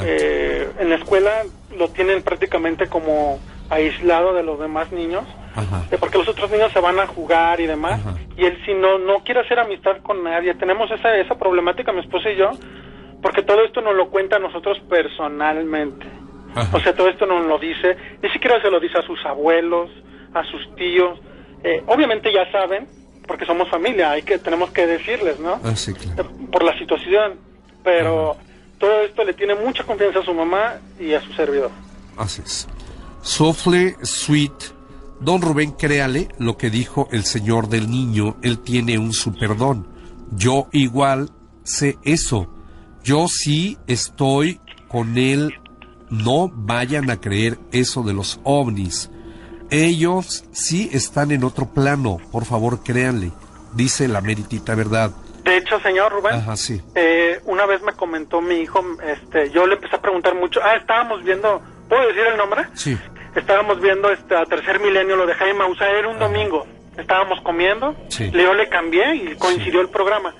[0.02, 1.42] Eh, en la escuela
[1.76, 5.24] lo tienen prácticamente como aislado de los demás niños,
[5.90, 8.00] eh, porque los otros niños se van a jugar y demás,
[8.36, 12.00] y él si no no quiere hacer amistad con nadie, tenemos esa, esa problemática mi
[12.00, 12.50] esposa y yo,
[13.22, 16.06] porque todo esto nos lo cuenta a nosotros personalmente,
[16.72, 19.90] o sea, todo esto nos lo dice, ni siquiera se lo dice a sus abuelos,
[20.34, 21.18] a sus tíos,
[21.62, 22.86] eh, obviamente ya saben,
[23.26, 25.60] porque somos familia, hay que tenemos que decirles, ¿no?
[25.64, 27.34] Ah, eh, por la situación,
[27.82, 28.36] pero
[28.78, 31.70] todo esto le tiene mucha confianza a su mamá y a su servidor.
[32.16, 32.68] Así es.
[33.22, 34.75] Softly Sweet.
[35.20, 39.88] Don Rubén, créale lo que dijo el señor del niño, él tiene un superdón.
[40.32, 41.30] Yo igual
[41.62, 42.52] sé eso.
[43.02, 45.54] Yo sí estoy con él.
[46.10, 49.10] No vayan a creer eso de los ovnis.
[49.70, 52.18] Ellos sí están en otro plano.
[52.30, 53.32] Por favor, créanle.
[53.72, 55.10] Dice la meritita verdad.
[55.44, 56.80] De hecho, señor Rubén, Ajá, sí.
[56.94, 60.60] Eh, una vez me comentó mi hijo, este, yo le empecé a preguntar mucho.
[60.62, 62.66] Ah, estábamos viendo, ¿puedo decir el nombre?
[62.74, 62.98] Sí
[63.36, 66.66] estábamos viendo este a tercer milenio lo de Jaime Maussan, era un domingo,
[66.96, 70.34] estábamos comiendo, yo le cambié y coincidió el programa.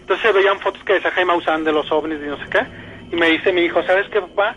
[0.00, 2.66] Entonces se veían fotos que decía Jaime Maussan de los ovnis y no sé qué,
[3.12, 4.56] y me dice mi hijo, ¿sabes qué papá?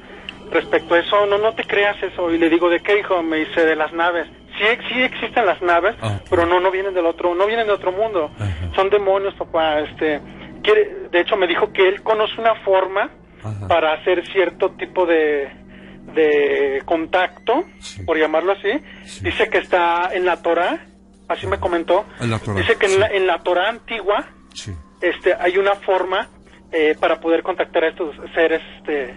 [0.52, 3.22] Respecto a eso, no, no te creas eso, y le digo, ¿de qué hijo?
[3.24, 4.28] Me dice, de las naves.
[4.58, 5.96] Sí, sí existen las naves,
[6.30, 8.32] pero no, no vienen del otro, no vienen de otro mundo,
[8.74, 10.22] son demonios papá, este,
[10.64, 13.10] quiere, de hecho me dijo que él conoce una forma
[13.68, 15.65] para hacer cierto tipo de
[16.16, 17.66] de contacto,
[18.06, 18.72] por llamarlo así,
[19.22, 20.86] dice que está en la Torah,
[21.28, 22.06] así me comentó,
[22.56, 24.26] dice que en, la, en la Torah antigua
[25.02, 26.30] este, hay una forma
[26.72, 29.16] eh, para poder contactar a estos seres este,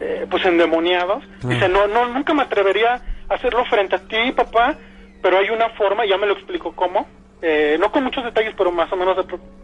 [0.00, 1.22] eh, pues endemoniados.
[1.42, 4.76] Dice, no, no, nunca me atrevería a hacerlo frente a ti, papá,
[5.22, 7.06] pero hay una forma, ya me lo explico cómo.
[7.40, 9.16] Eh, no con muchos detalles, pero más o menos,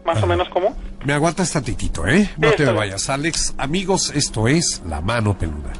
[0.05, 0.77] más o menos cómo.
[1.03, 2.29] Me aguantas tantitito, ¿eh?
[2.37, 3.53] No te vayas, Alex.
[3.57, 5.73] Amigos, esto es La Mano Peluda.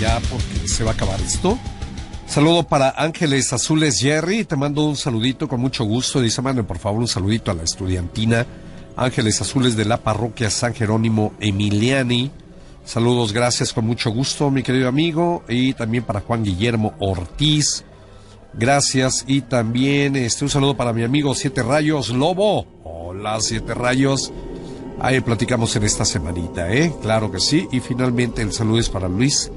[0.00, 1.58] Ya porque se va a acabar esto.
[2.26, 4.44] Saludo para Ángeles Azules Jerry.
[4.44, 6.20] Te mando un saludito con mucho gusto.
[6.20, 8.46] Dice, mande por favor un saludito a la estudiantina
[8.96, 12.30] Ángeles Azules de la parroquia San Jerónimo Emiliani.
[12.84, 15.42] Saludos, gracias con mucho gusto, mi querido amigo.
[15.48, 17.84] Y también para Juan Guillermo Ortiz.
[18.52, 19.24] Gracias.
[19.26, 22.66] Y también este, un saludo para mi amigo Siete Rayos Lobo.
[22.84, 24.32] Hola, Siete Rayos.
[25.00, 26.92] Ahí platicamos en esta semanita, ¿eh?
[27.02, 27.68] Claro que sí.
[27.72, 29.50] Y finalmente el saludo es para Luis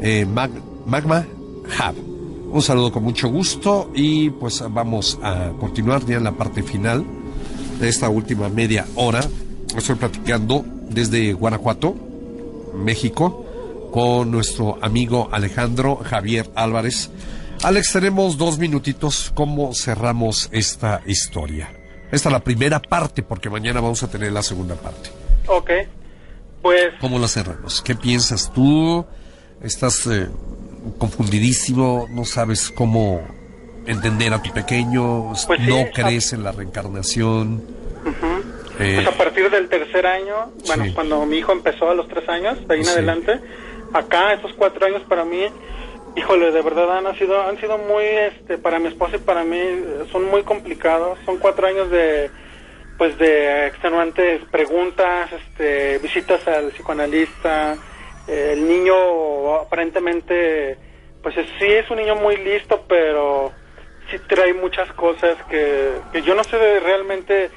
[0.00, 1.26] eh, Magma
[1.64, 2.14] Hub.
[2.52, 7.04] Un saludo con mucho gusto y pues vamos a continuar ya en la parte final
[7.80, 9.24] de esta última media hora.
[9.76, 11.96] Estoy platicando desde Guanajuato,
[12.76, 13.44] México,
[13.90, 17.10] con nuestro amigo Alejandro Javier Álvarez.
[17.64, 19.32] Alex, tenemos dos minutitos.
[19.34, 21.73] ¿Cómo cerramos esta historia?
[22.10, 25.10] Esta es la primera parte, porque mañana vamos a tener la segunda parte.
[25.46, 25.70] Ok,
[26.62, 26.94] pues...
[27.00, 27.82] ¿Cómo la cerramos?
[27.82, 29.04] ¿Qué piensas tú?
[29.62, 30.28] ¿Estás eh,
[30.98, 32.06] confundidísimo?
[32.10, 33.22] ¿No sabes cómo
[33.86, 35.32] entender a tu pequeño?
[35.46, 37.62] Pues ¿No crees en la reencarnación?
[38.78, 42.28] Eh, pues a partir del tercer año, bueno, cuando mi hijo empezó a los tres
[42.28, 43.40] años, de ahí en adelante,
[43.92, 45.46] acá estos cuatro años para mí,
[46.16, 49.60] híjole, de verdad han sido, han sido muy, este, para mi esposa y para mí,
[50.10, 51.18] son muy complicados.
[51.24, 52.30] Son cuatro años de,
[52.98, 57.76] pues de extenuantes preguntas, este, visitas al psicoanalista.
[58.26, 60.78] el niño aparentemente,
[61.22, 63.52] pues sí es un niño muy listo, pero
[64.10, 67.50] sí trae muchas cosas que, que yo no sé realmente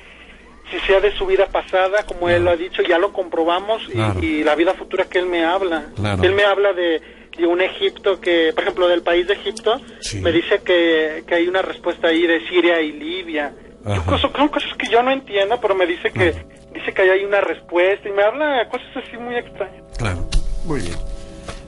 [0.71, 3.81] si sea de su vida pasada, como él lo ha dicho, ya lo comprobamos,
[4.21, 5.85] y, la vida futura que él me habla.
[6.21, 7.01] Él me habla de,
[7.45, 9.79] un Egipto que, por ejemplo, del país de Egipto,
[10.21, 13.53] me dice que, que, hay una respuesta ahí de Siria y Libia.
[13.83, 18.07] Son cosas que yo no entiendo, pero me dice que dice que hay una respuesta
[18.07, 19.83] y me habla cosas así muy extrañas.
[19.97, 20.27] Claro,
[20.65, 20.97] muy bien.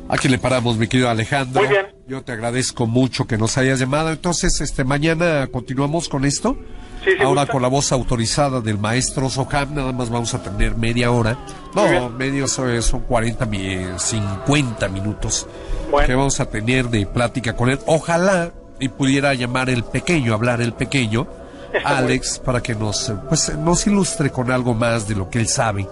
[0.10, 1.62] Aquí le paramos, mi querido Alejandro.
[1.62, 1.86] Muy bien.
[2.08, 4.12] Yo te agradezco mucho que nos hayas llamado.
[4.12, 6.58] Entonces, este mañana continuamos con esto.
[7.24, 11.38] Ahora con la voz autorizada del maestro Soham, nada más vamos a tener media hora.
[11.74, 13.48] No, medio son 40,
[13.98, 15.48] 50 minutos
[16.06, 17.80] que vamos a tener de plática con él.
[17.86, 21.28] Ojalá y pudiera llamar el pequeño, hablar el pequeño,
[21.84, 25.88] Alex, para que nos, pues, nos ilustre con algo más de lo que él sabe.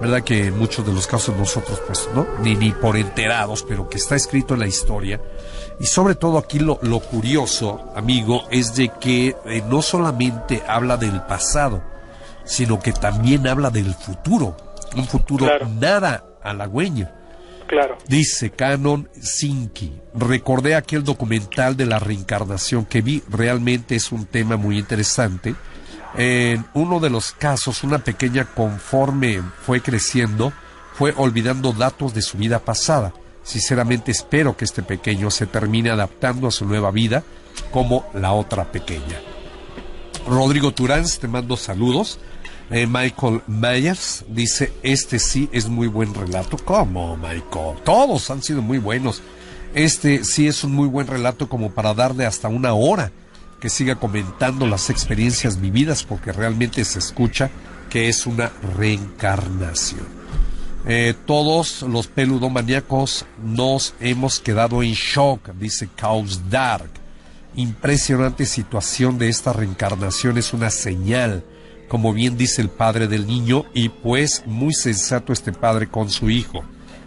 [0.00, 2.26] ¿Verdad que en muchos de los casos nosotros, pues, ¿no?
[2.42, 5.20] Ni, ni por enterados, pero que está escrito en la historia
[5.80, 11.22] y sobre todo aquí lo, curioso, amigo, es de que eh, no solamente habla del
[11.22, 11.82] pasado,
[12.44, 14.56] sino que también habla del futuro,
[14.96, 15.48] un futuro
[15.80, 17.10] nada halagüeño.
[17.66, 17.96] Claro.
[18.06, 24.56] Dice Canon Sinki, recordé aquel documental de la reencarnación que vi, realmente es un tema
[24.56, 25.54] muy interesante.
[26.16, 30.52] En uno de los casos, una pequeña conforme fue creciendo,
[30.94, 33.12] fue olvidando datos de su vida pasada
[33.44, 37.22] Sinceramente espero que este pequeño se termine adaptando a su nueva vida
[37.70, 39.20] como la otra pequeña.
[40.26, 42.18] Rodrigo Turán, te mando saludos.
[42.70, 46.56] Eh, Michael Myers dice, este sí es muy buen relato.
[46.56, 47.76] ¿Cómo, Michael?
[47.84, 49.20] Todos han sido muy buenos.
[49.74, 53.12] Este sí es un muy buen relato como para darle hasta una hora
[53.64, 57.50] que siga comentando las experiencias vividas porque realmente se escucha
[57.88, 60.06] que es una reencarnación.
[60.86, 66.90] Eh, todos los peludomaníacos nos hemos quedado en shock, dice Chaos Dark.
[67.56, 71.42] Impresionante situación de esta reencarnación es una señal,
[71.88, 76.28] como bien dice el padre del niño, y pues muy sensato este padre con su
[76.28, 76.62] hijo.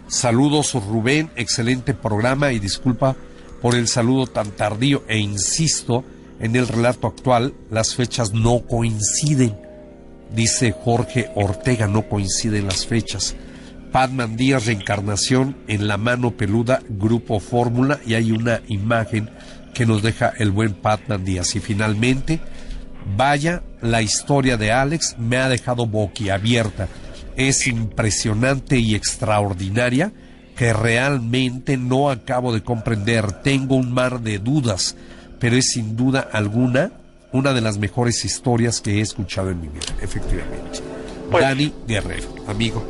[0.08, 3.14] Saludos Rubén, excelente programa y disculpa
[3.62, 6.04] por el saludo tan tardío e insisto,
[6.40, 9.56] en el relato actual las fechas no coinciden.
[10.34, 13.34] Dice Jorge Ortega, no coinciden las fechas.
[13.92, 19.30] Padman Díaz Reencarnación en la mano peluda, Grupo Fórmula, y hay una imagen
[19.72, 21.56] que nos deja el buen Padman Díaz.
[21.56, 22.40] Y finalmente,
[23.16, 26.88] vaya, la historia de Alex me ha dejado boquiabierta.
[27.36, 30.12] Es impresionante y extraordinaria
[30.56, 33.32] que realmente no acabo de comprender.
[33.42, 34.96] Tengo un mar de dudas,
[35.38, 36.92] pero es sin duda alguna
[37.32, 40.80] una de las mejores historias que he escuchado en mi vida, efectivamente.
[41.30, 42.82] Pues Dani Guerrero, amigo.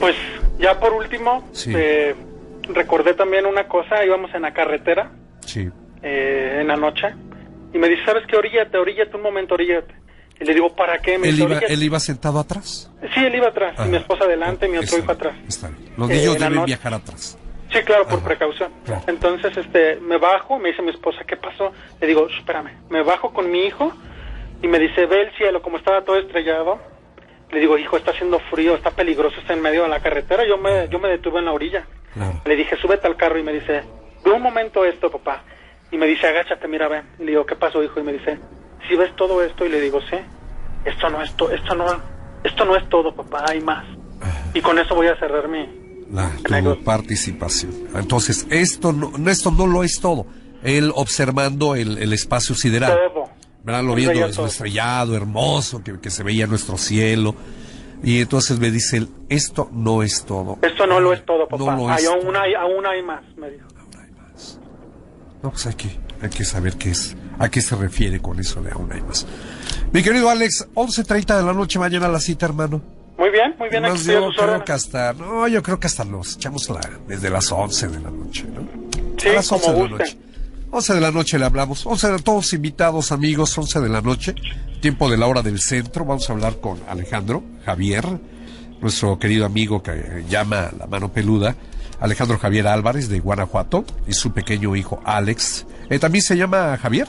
[0.00, 0.16] Pues
[0.58, 2.14] ya por último, eh,
[2.62, 5.12] recordé también una cosa, íbamos en la carretera,
[5.46, 5.70] sí.
[6.02, 7.14] eh, en la noche,
[7.72, 8.36] y me dice, ¿sabes qué?
[8.36, 9.94] Oríllate, oríllate un momento, oríllate.
[10.40, 11.16] Y le digo, ¿para qué?
[11.16, 12.90] Me ¿Él, iba, ¿Él iba sentado atrás?
[13.14, 15.34] Sí, él iba atrás, y mi esposa adelante, y mi otro hijo atrás.
[15.46, 17.38] Está Los niños eh, deben viajar atrás.
[17.74, 18.72] Sí, claro, por precaución.
[19.08, 21.72] Entonces, este, me bajo, me dice mi esposa, ¿qué pasó?
[22.00, 23.92] Le digo, espérame, me bajo con mi hijo,
[24.62, 26.78] y me dice, ve el cielo, como estaba todo estrellado,
[27.50, 30.46] le digo, hijo, está haciendo frío, está peligroso, está en medio de la carretera.
[30.46, 31.84] Yo me, yo me detuve en la orilla.
[32.44, 33.82] Le dije, súbete al carro y me dice,
[34.24, 35.42] ve un momento esto, papá.
[35.90, 37.02] Y me dice, agáchate, mira, ve.
[37.18, 37.98] Y le digo, ¿qué pasó, hijo?
[37.98, 38.38] Y me dice,
[38.88, 39.66] si ves todo esto?
[39.66, 40.16] Y le digo, sí.
[40.84, 41.86] Esto no es, esto no,
[42.44, 43.84] esto no es todo, papá, hay más.
[44.54, 46.30] Y con eso voy a cerrar mi, La,
[46.62, 47.72] tu participación.
[47.94, 50.26] Entonces, esto no, esto no lo es todo.
[50.62, 52.96] Él observando el, el espacio sideral.
[53.12, 53.24] Todo.
[53.64, 53.82] ¿verdad?
[53.82, 57.34] Lo viendo estrellado, hermoso, que, que, se veía nuestro cielo.
[58.02, 60.58] Y entonces me dice él, esto no es todo.
[60.60, 61.74] Esto no lo es todo, papá.
[61.74, 63.66] No hay, aún, hay, aún hay más, me dijo.
[63.78, 64.60] Aún hay más.
[65.42, 68.60] No, pues hay que, hay que saber qué es, a qué se refiere con eso
[68.60, 69.26] de aún hay más.
[69.90, 72.82] Mi querido Alex, 11.30 de la noche mañana la cita, hermano.
[73.16, 73.84] Muy bien, muy bien.
[73.84, 77.50] Aquí yo creo que hasta, no, yo creo que hasta nos echamos la, desde las
[77.50, 78.68] 11 de la noche, ¿no?
[79.16, 80.18] Sí, a las 11 de la noche.
[80.70, 81.86] 11 de la noche le hablamos.
[81.86, 84.34] 11 de todos invitados, amigos, 11 de la noche.
[84.80, 86.04] Tiempo de la hora del centro.
[86.04, 88.04] Vamos a hablar con Alejandro Javier,
[88.80, 91.54] nuestro querido amigo que llama la mano peluda.
[92.00, 95.64] Alejandro Javier Álvarez de Guanajuato y su pequeño hijo Alex.
[95.88, 97.06] Eh, ¿También se llama Javier?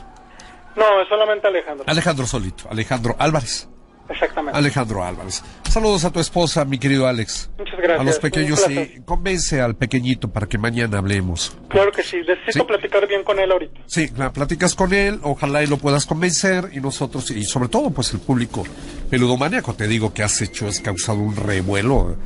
[0.76, 1.86] No, es solamente Alejandro.
[1.88, 3.68] Alejandro solito, Alejandro Álvarez.
[4.10, 4.58] Exactamente.
[4.58, 5.43] Alejandro Álvarez.
[5.70, 7.49] Saludos a tu esposa, mi querido Alex.
[7.58, 7.99] Muchas gracias.
[7.99, 11.58] A los pequeños y convence al pequeño para que mañana hablemos.
[11.70, 13.82] Claro que sí, necesito platicar bien con él ahorita.
[13.86, 18.14] Sí, platicas con él, ojalá y lo puedas convencer y nosotros, y sobre todo pues
[18.14, 18.64] el público
[19.10, 22.18] peludomaníaco, te digo que has hecho, has causado un revuelo,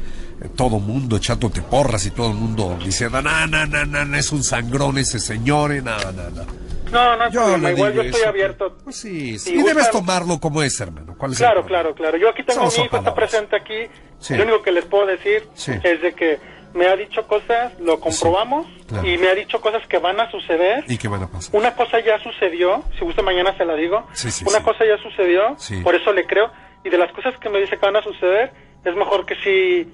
[0.42, 4.32] eh, todo mundo echándote porras y todo el mundo diciendo, no, no, no, no, es
[4.32, 6.46] un sangrón ese señor, y nada, nada.
[6.92, 8.78] No, no, yo igual yo estoy abierto.
[8.84, 9.56] Pues sí, sí.
[9.56, 11.16] Y debes tomarlo como es, hermano.
[11.18, 12.18] ¿Cuál es claro, claro, claro.
[12.18, 13.88] Yo aquí tengo a mi hijo, está presente aquí.
[14.30, 15.48] Lo único que les puedo decir
[15.84, 16.40] es de que
[16.74, 18.68] me ha dicho cosas, lo comprobamos,
[19.04, 20.84] y me ha dicho cosas que van a suceder.
[20.88, 21.56] ¿Y que van a pasar?
[21.56, 24.08] Una cosa ya sucedió, si gusta mañana se la digo.
[24.46, 26.52] Una cosa ya sucedió, por eso le creo.
[26.84, 28.54] Y de las cosas que me dice que van a suceder,
[28.86, 29.92] es mejor que si,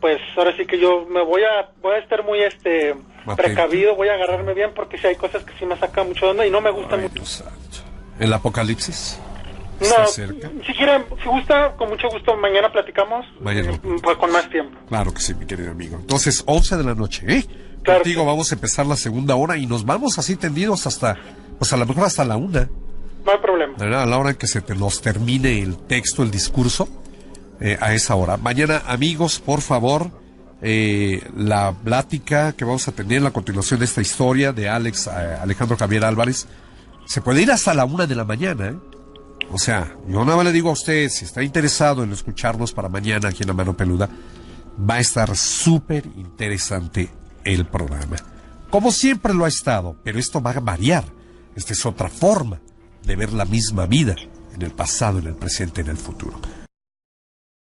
[0.00, 2.94] pues ahora sí que yo me voy a, voy a estar muy, este
[3.36, 6.30] precavido, voy a agarrarme bien porque si hay cosas que sí me sacan mucho de
[6.32, 7.22] onda y no me gustan mucho.
[8.18, 9.18] ¿El apocalipsis?
[9.80, 13.26] No, si quieren, si gusta, con mucho gusto, mañana platicamos.
[13.40, 13.72] Mañana.
[13.82, 14.78] Mm, pues, con más tiempo.
[14.88, 15.96] Claro que sí, mi querido amigo.
[15.96, 17.44] Entonces, 11 de la noche, ¿eh?
[17.84, 21.18] Contigo vamos a empezar la segunda hora y nos vamos así tendidos hasta,
[21.58, 22.70] pues a lo mejor hasta la una.
[23.24, 23.74] No hay problema.
[23.78, 26.88] A la hora en que se te nos termine el texto, el discurso,
[27.60, 28.36] eh, a esa hora.
[28.36, 30.10] Mañana, amigos, por favor,
[30.66, 35.08] eh, la plática que vamos a tener en la continuación de esta historia de Alex
[35.08, 35.10] eh,
[35.42, 36.46] Alejandro Javier Álvarez
[37.04, 38.68] se puede ir hasta la una de la mañana.
[38.68, 38.76] ¿eh?
[39.52, 42.88] O sea, yo nada más le digo a usted, si está interesado en escucharnos para
[42.88, 44.08] mañana aquí en La Mano Peluda,
[44.78, 47.10] va a estar súper interesante
[47.44, 48.16] el programa.
[48.70, 51.04] Como siempre lo ha estado, pero esto va a variar.
[51.54, 52.58] Esta es otra forma
[53.04, 54.16] de ver la misma vida
[54.54, 56.40] en el pasado, en el presente, en el futuro.